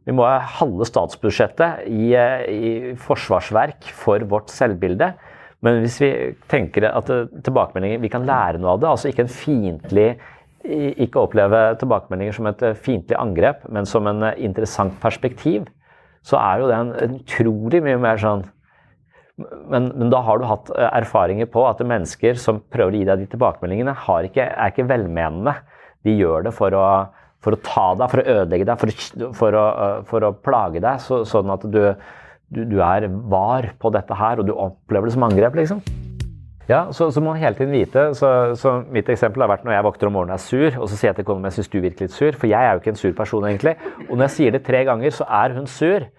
[0.08, 5.14] Vi må ha halve statsbudsjettet i, uh, i forsvarsverk for vårt selvbilde.
[5.66, 6.12] Men hvis vi
[6.50, 7.08] tenker at
[7.45, 10.10] tilbakemeldinger, vi kan lære noe av det, altså ikke en fiendtlig
[10.68, 15.66] ikke oppleve tilbakemeldinger som et fiendtlig angrep, men som en interessant perspektiv,
[16.28, 18.43] så er jo det en utrolig mye mer sånn
[19.38, 23.22] men, men, da har du hatt erfaringer på at mennesker som prøver å gi deg
[23.22, 23.94] de tilbakemeldingene,
[24.26, 25.54] ikke, er ikke velmenende.
[26.06, 26.86] De gjør det for å,
[27.46, 29.68] for å, ta deg, for å ødelegge deg, for, for, å,
[30.10, 31.04] for å, plage deg.
[31.04, 31.84] Så, sånn at du,
[32.50, 35.86] du, du, er var på dette her, og du opplever det som angrep, liksom.
[36.68, 38.10] Ja, så, så må man hele tiden vite.
[38.18, 38.30] Så,
[38.60, 40.98] så, Mitt eksempel har vært når jeg våkner om morgenen og er sur, og så
[40.98, 42.82] sier jeg til kona mi jeg syns du virker litt sur, for jeg er jo
[42.82, 43.78] ikke en sur person egentlig.
[44.10, 46.10] Og når jeg sier det tre ganger, så er hun sur.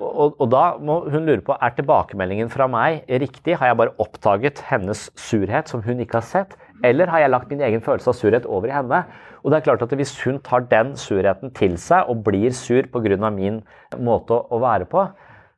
[0.00, 3.58] Og, og, da må hun lure på er tilbakemeldingen fra meg riktig.
[3.60, 6.54] Har jeg bare oppdaget hennes surhet som hun ikke har sett?
[6.86, 9.02] Eller har jeg lagt min egen følelse av surhet over i henne?
[9.42, 12.82] Og det er klart at Hvis hun tar den surheten til seg og blir sur
[12.88, 13.30] pga.
[13.30, 13.62] min
[13.98, 15.06] måte å være på,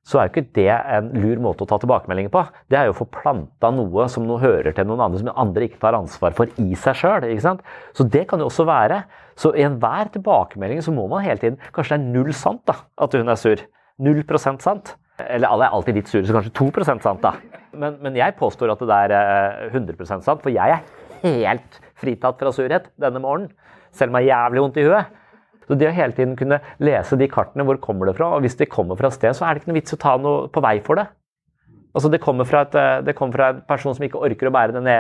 [0.05, 2.43] så er jo ikke det en lur måte å ta tilbakemeldinger på.
[2.69, 5.65] Det er jo å få planta noe som noe hører til noen andre, som andre
[5.65, 7.25] ikke tar ansvar for i seg sjøl.
[7.97, 9.05] Så det kan jo også være.
[9.35, 12.77] Så i enhver tilbakemelding så må man hele tiden Kanskje det er null sant da,
[13.01, 13.65] at hun er sur.
[14.03, 14.97] Null prosent sant.
[15.23, 17.37] Eller alle er alltid litt sure, så kanskje 2% sant, da.
[17.75, 20.83] Men, men, jeg påstår at det er 100 eh, sant, for jeg er
[21.23, 23.53] helt fritatt fra surhet denne morgenen.
[23.95, 25.21] Selv om jeg har jævlig vondt i huet.
[25.65, 28.35] Så det å hele tiden kunne lese de kartene, hvor kommer det fra?
[28.35, 30.17] Og hvis de kommer fra et sted, så er det ikke noe vits å ta
[30.21, 31.07] noe på vei for det.
[31.95, 34.55] Altså det kommer, fra et, eh, det kommer fra en person som ikke orker å
[34.55, 34.97] bære denne,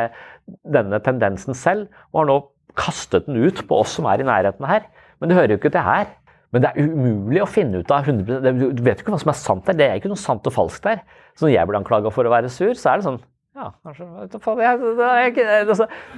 [0.62, 2.36] denne, tendensen selv, og har nå
[2.78, 4.86] kastet den ut på oss som er i nærheten her.
[5.18, 6.06] Men det hører jo ikke til her.
[6.54, 9.32] Men det er umulig å finne ut av 100 Du vet jo ikke hva som
[9.32, 9.78] er sant der.
[9.78, 11.02] Det er ikke noe sant og falskt der.
[11.34, 13.22] Så når jeg blir anklaga for å være sur, så er det sånn
[13.54, 14.02] ja, kanskje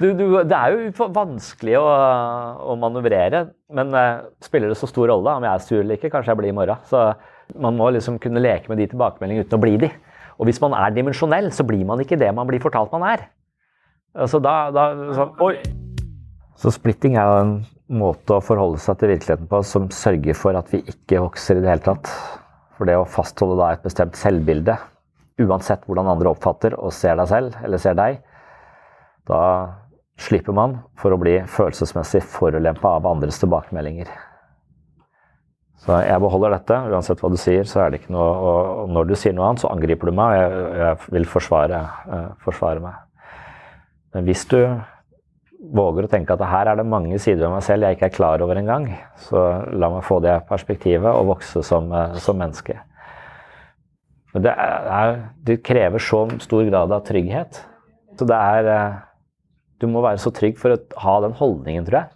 [0.01, 1.83] det er, jo vanskelig å,
[2.65, 3.43] å manøvrere,
[3.77, 6.09] men uh, spiller det så stor rolle om jeg er sur eller ikke?
[6.15, 6.81] Kanskje jeg blir i morgen.
[6.89, 7.03] Så
[7.61, 9.91] man må liksom kunne leke med de tilbakemeldingene uten å bli de.
[10.41, 13.27] Og hvis man er dimensjonell, så blir man ikke det man blir fortalt man er.
[14.17, 15.55] Altså da, da så, Oi!
[16.57, 17.53] Så splitting er jo en
[17.87, 21.63] måte å forholde seg til virkeligheten på som sørger for at vi ikke vokser i
[21.63, 22.11] det hele tatt.
[22.77, 24.75] For det å fastholde da et bestemt selvbilde
[25.41, 28.21] uansett hvordan andre oppfatter og ser deg selv, eller ser deg,
[29.29, 29.41] da
[30.17, 34.09] slipper man for å bli følelsesmessig forulempa av andres tilbakemeldinger.
[35.77, 36.77] Så jeg beholder dette.
[36.89, 38.31] Uansett hva du sier, så er det ikke noe
[38.87, 41.81] Og når du sier noe annet, så angriper du meg, og jeg, jeg vil forsvare,
[42.09, 42.97] uh, forsvare, meg.
[44.15, 44.57] Men hvis du
[45.57, 48.17] våger å tenke at her er det mange sider ved meg selv jeg ikke er
[48.17, 48.91] klar over engang,
[49.25, 52.77] så la meg få det perspektivet og vokse som, uh, som menneske.
[54.35, 55.15] Men det, er,
[55.47, 57.61] det, krever så stor grad av trygghet.
[58.19, 58.97] Så det er eh,
[59.81, 62.11] Du må være så trygg for å ha den holdningen, tror jeg.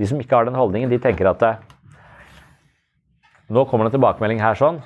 [0.00, 1.60] De som ikke har den holdningen, de tenker at eh,
[3.54, 4.78] Nå kommer det en tilbakemelding her sånn,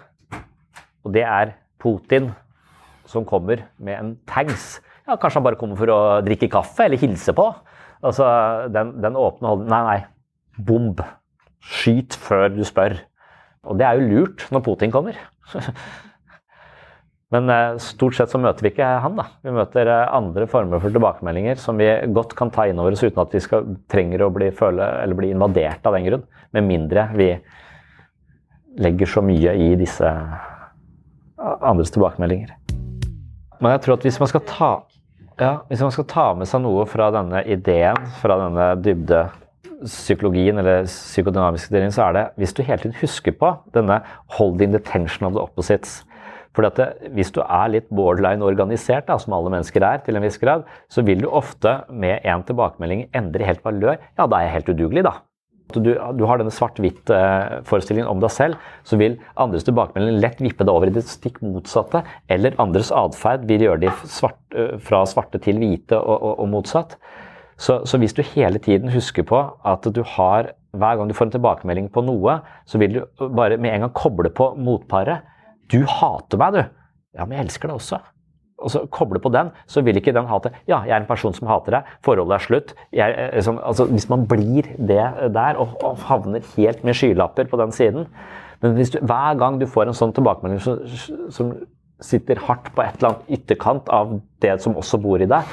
[1.06, 2.32] og det er Putin
[3.08, 4.80] som kommer med en tanks.
[5.08, 7.46] Ja, kanskje han bare kommer for å drikke kaffe eller hilse på.
[8.04, 8.26] Altså,
[8.74, 10.64] den, den åpne holdningen Nei, nei.
[10.68, 11.00] Bomb.
[11.64, 12.98] Skyt før du spør.
[13.68, 15.16] Og det er jo lurt når Putin kommer.
[17.32, 19.16] Men eh, stort sett så møter vi ikke han.
[19.18, 19.26] da.
[19.44, 23.04] Vi møter eh, andre former for tilbakemeldinger som vi godt kan ta inn over oss
[23.04, 26.28] uten at vi skal, trenger å bli, føle, eller bli invadert av den grunn.
[26.56, 27.32] Med mindre vi
[28.80, 30.08] legger så mye i disse
[31.38, 32.54] andres tilbakemeldinger.
[33.58, 34.70] Men jeg tror at hvis man skal ta,
[35.40, 40.88] ja, hvis man skal ta med seg noe fra denne ideen, fra denne dybdepsykologien eller
[40.88, 44.02] psykodynamiske delingen, så er det hvis du hele tiden husker på denne
[44.36, 46.02] 'holding the tension of the opposites'
[46.58, 46.66] For
[47.14, 50.64] hvis du er litt borderline organisert, da, som alle mennesker er, til en viss grad,
[50.90, 54.00] så vil du ofte med en tilbakemelding endre helt valør.
[54.18, 55.12] Ja, da er jeg helt udugelig, da.
[55.74, 60.72] Du, du har denne svart-hvitt-forestillingen om deg selv, så vil andres tilbakemelding lett vippe deg
[60.72, 62.00] over i det stikk motsatte.
[62.32, 64.40] Eller andres atferd vil gjøre de svart,
[64.84, 66.96] fra svarte til hvite og, og, og motsatt.
[67.58, 71.26] Så, så, hvis du hele tiden husker på at du har Hver gang du får
[71.26, 72.34] en tilbakemelding på noe,
[72.68, 75.24] så vil du bare med en gang koble på motparet.
[75.72, 76.60] Du hater meg, du.
[77.16, 77.98] Ja, men jeg elsker deg også.
[78.58, 81.34] Og så koble på den, så vil ikke den hate Ja, jeg er en person
[81.36, 81.92] som hater deg.
[82.02, 82.74] Forholdet er slutt.
[82.90, 85.04] Jeg, liksom, altså, hvis man blir det
[85.34, 88.08] der og, og havner helt med skylapper på den siden
[88.62, 90.80] Men hvis du, hver gang du får en sånn tilbakemelding som,
[91.30, 91.52] som
[92.02, 95.46] sitter hardt på et eller annet ytterkant av det som også bor i deg,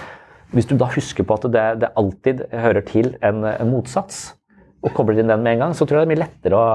[0.54, 4.36] hvis du da husker på at det, det alltid hører til en, en, motsats,
[4.86, 6.74] og kobler inn den med en gang, så tror jeg det er mye lettere å,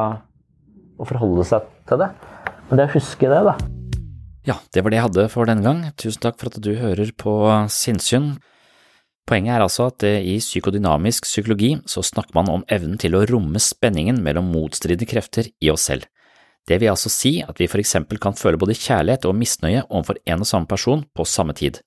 [0.99, 2.11] å forholde seg til det.
[2.71, 3.80] Men det å huske det, da.
[4.49, 5.83] Ja, det var det jeg hadde for denne gang.
[6.01, 7.35] Tusen takk for at du hører på
[7.69, 8.39] Sinnsyn.
[9.29, 13.61] Poenget er altså at i psykodynamisk psykologi så snakker man om evnen til å romme
[13.63, 16.09] spenningen mellom motstridende krefter i oss selv.
[16.67, 20.21] Det vil altså si at vi for eksempel kan føle både kjærlighet og misnøye overfor
[20.25, 21.83] en og samme person på samme tid.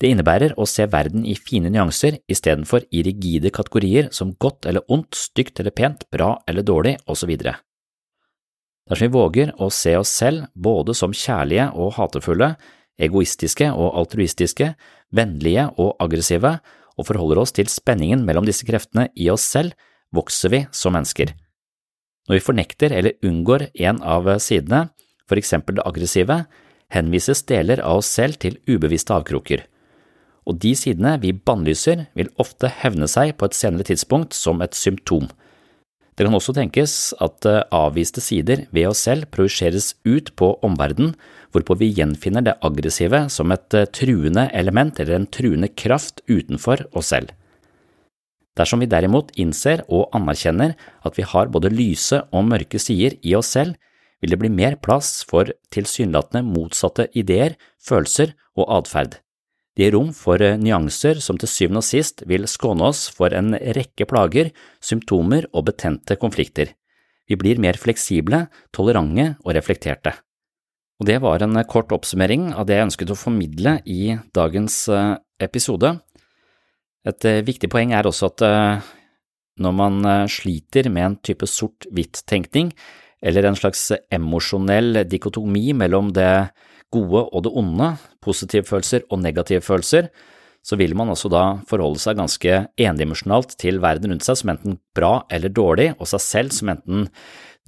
[0.00, 4.82] Det innebærer å se verden i fine nyanser istedenfor i rigide kategorier som godt eller
[4.90, 7.36] ondt, stygt eller pent, bra eller dårlig, osv.
[8.90, 12.54] Dersom vi våger å se oss selv både som kjærlige og hatefulle,
[13.02, 14.72] egoistiske og altruistiske,
[15.14, 16.56] vennlige og aggressive,
[16.98, 19.72] og forholder oss til spenningen mellom disse kreftene i oss selv,
[20.12, 21.32] vokser vi som mennesker.
[22.28, 24.86] Når vi fornekter eller unngår en av sidene,
[25.26, 26.42] for eksempel det aggressive,
[26.92, 29.64] henvises deler av oss selv til ubevisste avkroker
[30.48, 34.74] og de sidene vi bannlyser, vil ofte hevne seg på et senere tidspunkt som et
[34.74, 35.28] symptom.
[36.12, 36.94] Det kan også tenkes
[37.24, 41.14] at eh, avviste sider ved oss selv projiseres ut på omverdenen,
[41.52, 46.84] hvorpå vi gjenfinner det aggressive som et eh, truende element eller en truende kraft utenfor
[46.92, 47.32] oss selv.
[48.58, 53.32] Dersom vi derimot innser og anerkjenner at vi har både lyse og mørke sider i
[53.38, 53.78] oss selv,
[54.20, 59.16] vil det bli mer plass for tilsynelatende motsatte ideer, følelser og atferd.
[59.72, 63.32] Det gir rom for eh, nyanser som til syvende og sist vil skåne oss for
[63.32, 64.50] en rekke plager,
[64.84, 66.74] symptomer og betente konflikter.
[67.28, 68.46] Vi blir mer fleksible,
[68.76, 70.12] tolerante og reflekterte.
[71.00, 75.14] Og det var en kort oppsummering av det jeg ønsket å formidle i dagens eh,
[75.40, 75.94] episode.
[77.08, 78.44] Et eh, viktig poeng er også at
[79.62, 79.98] når man
[80.32, 82.70] sliter med en type sort-hvitt-tenkning,
[83.22, 86.30] eller en slags emosjonell dikotomi mellom det
[86.92, 90.10] gode og det onde, positive følelser og negative følelser,
[90.62, 94.78] så vil man også da forholde seg ganske endimensjonalt til verden rundt seg som enten
[94.94, 97.08] bra eller dårlig, og seg selv som enten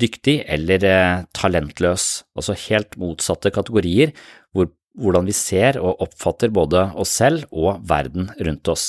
[0.00, 4.14] dyktig eller eh, talentløs, altså helt motsatte kategorier
[4.54, 8.86] hvor, hvordan vi ser og oppfatter både oss selv og verden rundt oss.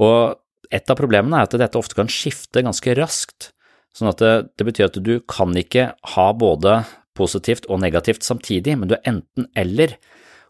[0.00, 0.36] Og
[0.74, 3.52] et av problemene er at dette ofte kan skifte ganske raskt,
[3.94, 6.80] sånn at det, det betyr at du kan ikke ha både
[7.16, 9.96] positivt og negativt samtidig, men du er enten-eller,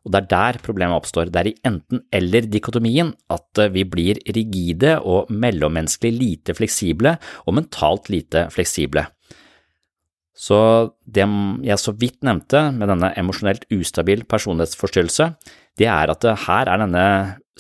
[0.05, 1.31] og det er der problemet oppstår.
[1.33, 8.11] Det er i enten-eller-dikotomien at eh, vi blir rigide og mellommenneskelig lite fleksible og mentalt
[8.13, 9.07] lite fleksible.
[10.35, 10.59] Så
[11.07, 11.25] det
[11.65, 15.31] jeg så vidt nevnte med denne emosjonelt ustabil personlighetsforstyrrelse,
[15.79, 17.07] det er at eh, her er denne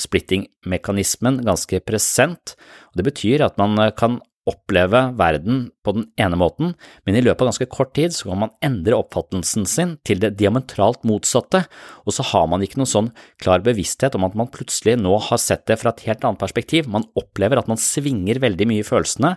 [0.00, 2.56] splitting-mekanismen ganske present,
[2.90, 6.74] og det betyr at man eh, kan oppleve verden på den ene måten,
[7.06, 10.34] men i løpet av ganske kort tid så kan man endre oppfattelsen sin til det
[10.40, 11.64] diametralt motsatte,
[12.04, 13.10] og så har man ikke noen sånn
[13.42, 16.90] klar bevissthet om at man plutselig nå har sett det fra et helt annet perspektiv.
[16.92, 19.34] Man opplever at man svinger veldig mye i følelsene,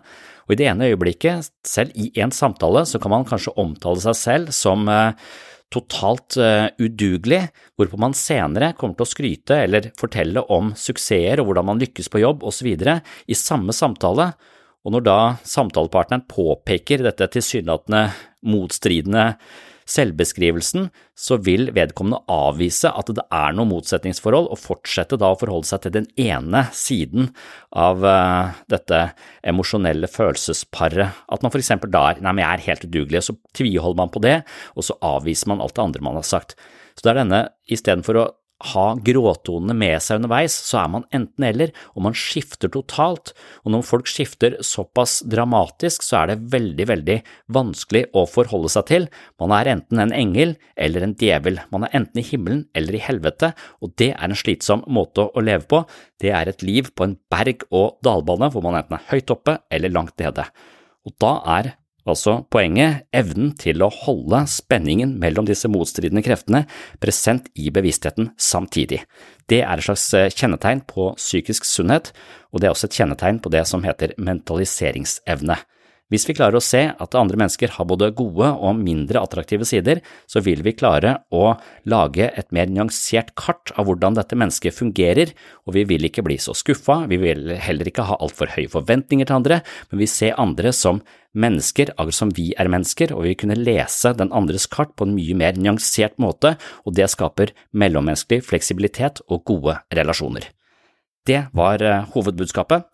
[0.47, 4.19] og i det ene øyeblikket, selv i en samtale, så kan man kanskje omtale seg
[4.19, 5.15] selv som eh,
[5.73, 7.41] totalt uh, udugelig,
[7.75, 12.07] hvorpå man senere kommer til å skryte eller fortelle om suksesser og hvordan man lykkes
[12.11, 12.69] på jobb osv.
[12.71, 14.31] i samme samtale,
[14.87, 18.05] og når da samtalepartneren påpeker dette tilsynelatende
[18.47, 19.33] motstridende
[19.87, 25.67] selvbeskrivelsen, så vil vedkommende avvise at det er noe motsetningsforhold, og fortsette da å forholde
[25.67, 27.29] seg til den ene siden
[27.75, 29.01] av uh, dette
[29.47, 31.23] emosjonelle følelsesparet.
[31.27, 34.13] At man for eksempel da er nei, men jeg er helt udugelig, så tviholder man
[34.13, 34.37] på det,
[34.75, 36.55] og så avviser man alt det andre man har sagt.
[36.95, 38.27] Så det er denne, istedenfor å
[38.73, 43.33] ha gråtonene med seg underveis, så er man enten-eller, og man skifter totalt.
[43.63, 47.17] Og når folk skifter såpass dramatisk, så er det veldig, veldig
[47.53, 49.07] vanskelig å forholde seg til.
[49.41, 51.61] Man er enten en engel eller en djevel.
[51.73, 55.43] Man er enten i himmelen eller i helvete, og det er en slitsom måte å
[55.43, 55.83] leve på.
[56.21, 59.59] Det er et liv på en berg- og dalbane hvor man enten er høyt oppe
[59.69, 60.49] eller langt nede.
[61.05, 61.75] Og da er
[62.07, 66.63] Altså poenget, evnen til å holde spenningen mellom disse motstridende kreftene
[67.03, 69.01] present i bevisstheten samtidig.
[69.51, 72.13] Det er et slags eh, kjennetegn på psykisk sunnhet,
[72.51, 75.59] og det er også et kjennetegn på det som heter mentaliseringsevne.
[76.07, 79.99] Hvis vi klarer å se at andre mennesker har både gode og mindre attraktive sider,
[80.23, 81.57] så vil vi klare å
[81.91, 85.33] lage et mer nyansert kart av hvordan dette mennesket fungerer,
[85.67, 89.27] og vi vil ikke bli så skuffa, vi vil heller ikke ha altfor høye forventninger
[89.27, 89.59] til andre,
[89.91, 91.03] men vi ser andre som
[91.37, 95.09] mennesker, akkurat som vi er mennesker, og vi vil kunne lese den andres kart på
[95.09, 96.55] en mye mer nyansert måte,
[96.87, 100.53] og det skaper mellommenneskelig fleksibilitet og gode relasjoner.
[101.27, 102.87] Det var eh, hovedbudskapet.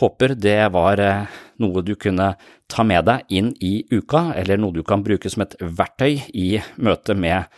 [0.00, 1.28] Håper det var eh,
[1.60, 2.32] noe du kunne
[2.70, 6.48] ta med deg inn i uka, eller noe du kan bruke som et verktøy i
[6.80, 7.50] møte med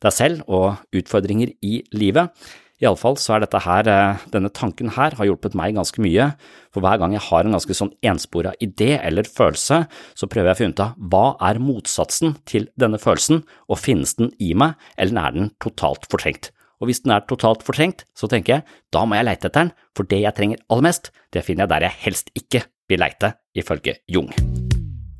[0.00, 2.32] deg selv og utfordringer i livet.
[2.80, 6.30] Iallfall så er dette her, eh, denne tanken her har hjulpet meg ganske mye,
[6.72, 9.82] for hver gang jeg har en ganske sånn enspora idé eller følelse,
[10.16, 14.16] så prøver jeg å finne ut av hva er motsatsen til denne følelsen, og finnes
[14.16, 16.48] den i meg, eller er den totalt fortrengt?
[16.80, 19.74] Og hvis den er totalt fortrengt, så tenker jeg da må jeg leite etter den,
[19.96, 23.34] for det jeg trenger aller mest, det finner jeg der jeg helst ikke vil leite,
[23.54, 24.32] ifølge Jung.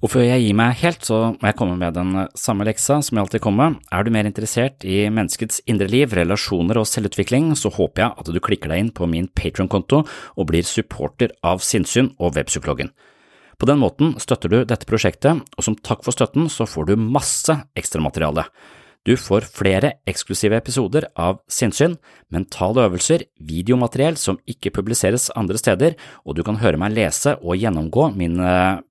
[0.01, 3.19] Og før jeg gir meg helt, så må jeg komme med den samme leksa som
[3.19, 3.83] jeg alltid kommer med.
[3.93, 8.33] Er du mer interessert i menneskets indre liv, relasjoner og selvutvikling, så håper jeg at
[8.33, 12.95] du klikker deg inn på min Patron-konto og blir supporter av Sinnsyn og webpsykologen.
[13.61, 16.97] På den måten støtter du dette prosjektet, og som takk for støtten så får du
[16.97, 18.47] masse ekstramateriale.
[19.09, 21.95] Du får flere eksklusive episoder av Sinnsyn,
[22.29, 25.95] mentale øvelser, videomateriell som ikke publiseres andre steder,
[26.29, 28.51] og du kan høre meg lese og gjennomgå mine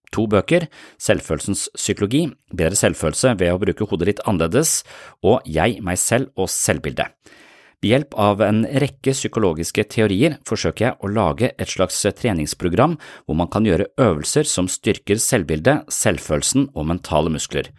[0.09, 0.65] to bøker,
[0.97, 4.79] Selvfølelsens psykologi, Bedre selvfølelse ved å bruke hodet litt annerledes,
[5.21, 7.13] og Jeg, meg selv og selvbildet.
[7.79, 13.37] Ved hjelp av en rekke psykologiske teorier forsøker jeg å lage et slags treningsprogram hvor
[13.39, 17.69] man kan gjøre øvelser som styrker selvbildet, selvfølelsen og mentale muskler.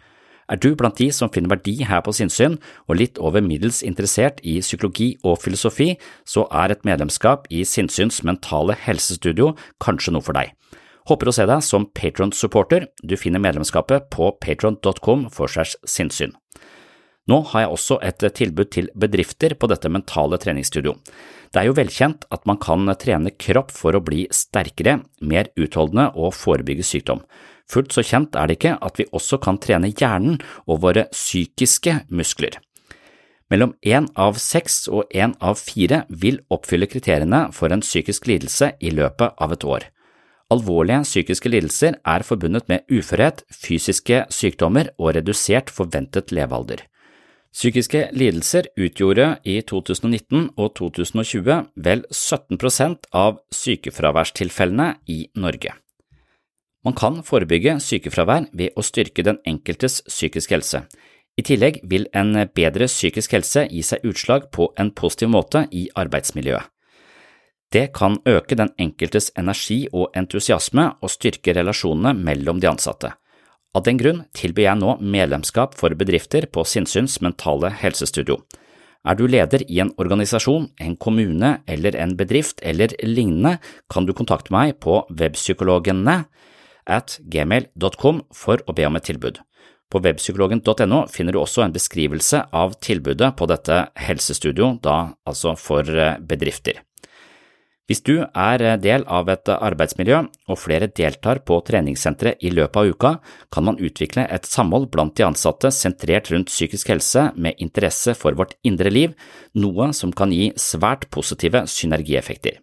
[0.51, 2.57] Er du blant de som finner verdi her på sinnssyn
[2.89, 5.93] og litt over middels interessert i psykologi og filosofi,
[6.27, 10.51] så er et medlemskap i Sinnsyns mentale helsestudio kanskje noe for deg.
[11.09, 16.35] Håper å se deg som Patron-supporter, du finner medlemskapet på patron.com for segs sinnssyn.
[17.29, 20.95] Nå har jeg også et tilbud til bedrifter på dette mentale treningsstudio.
[21.53, 26.09] Det er jo velkjent at man kan trene kropp for å bli sterkere, mer utholdende
[26.17, 27.21] og forebygge sykdom.
[27.71, 32.01] Fullt så kjent er det ikke at vi også kan trene hjernen og våre psykiske
[32.11, 32.59] muskler.
[33.51, 38.73] Mellom én av seks og én av fire vil oppfylle kriteriene for en psykisk lidelse
[38.79, 39.87] i løpet av et år.
[40.51, 46.83] Alvorlige psykiske lidelser er forbundet med uførhet, fysiske sykdommer og redusert forventet levealder.
[47.51, 55.75] Psykiske lidelser utgjorde i 2019 og 2020 vel 17% av sykefraværstilfellene i Norge.
[56.81, 60.83] Man kan forebygge sykefravær ved å styrke den enkeltes psykiske helse.
[61.37, 65.87] I tillegg vil en bedre psykisk helse gi seg utslag på en positiv måte i
[65.95, 66.67] arbeidsmiljøet.
[67.71, 73.13] Det kan øke den enkeltes energi og entusiasme og styrke relasjonene mellom de ansatte.
[73.71, 78.41] Av den grunn tilbyr jeg nå medlemskap for bedrifter på Sinnsyns mentale helsestudio.
[79.07, 83.55] Er du leder i en organisasjon, en kommune eller en bedrift eller lignende,
[83.89, 86.25] kan du kontakte meg på webpsykologene
[86.91, 89.39] at gmail.com for å be om et tilbud.
[89.91, 95.83] På webpsykologen.no finner du også en beskrivelse av tilbudet på dette helsestudio, da altså for
[95.83, 96.79] eh, bedrifter.
[97.91, 102.79] Hvis du er eh, del av et arbeidsmiljø og flere deltar på treningssenteret i løpet
[102.79, 103.13] av uka,
[103.51, 108.39] kan man utvikle et samhold blant de ansatte sentrert rundt psykisk helse med interesse for
[108.39, 109.17] vårt indre liv,
[109.59, 112.61] noe som kan gi svært positive synergieffekter.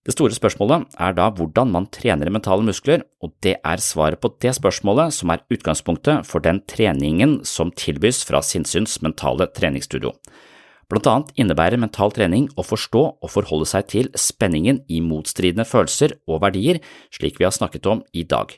[0.00, 4.30] Det store spørsmålet er da hvordan man trener mentale muskler, og det er svaret på
[4.40, 10.14] det spørsmålet som er utgangspunktet for den treningen som tilbys fra Sinnsyns mentale treningsstudio.
[10.90, 16.16] Blant annet innebærer mental trening å forstå og forholde seg til spenningen i motstridende følelser
[16.26, 16.80] og verdier,
[17.12, 18.56] slik vi har snakket om i dag.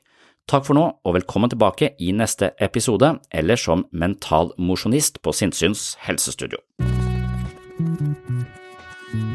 [0.48, 5.96] Takk for nå, og velkommen tilbake i neste episode, eller som mental mosjonist på Sinnsyns
[6.06, 6.62] helsestudio.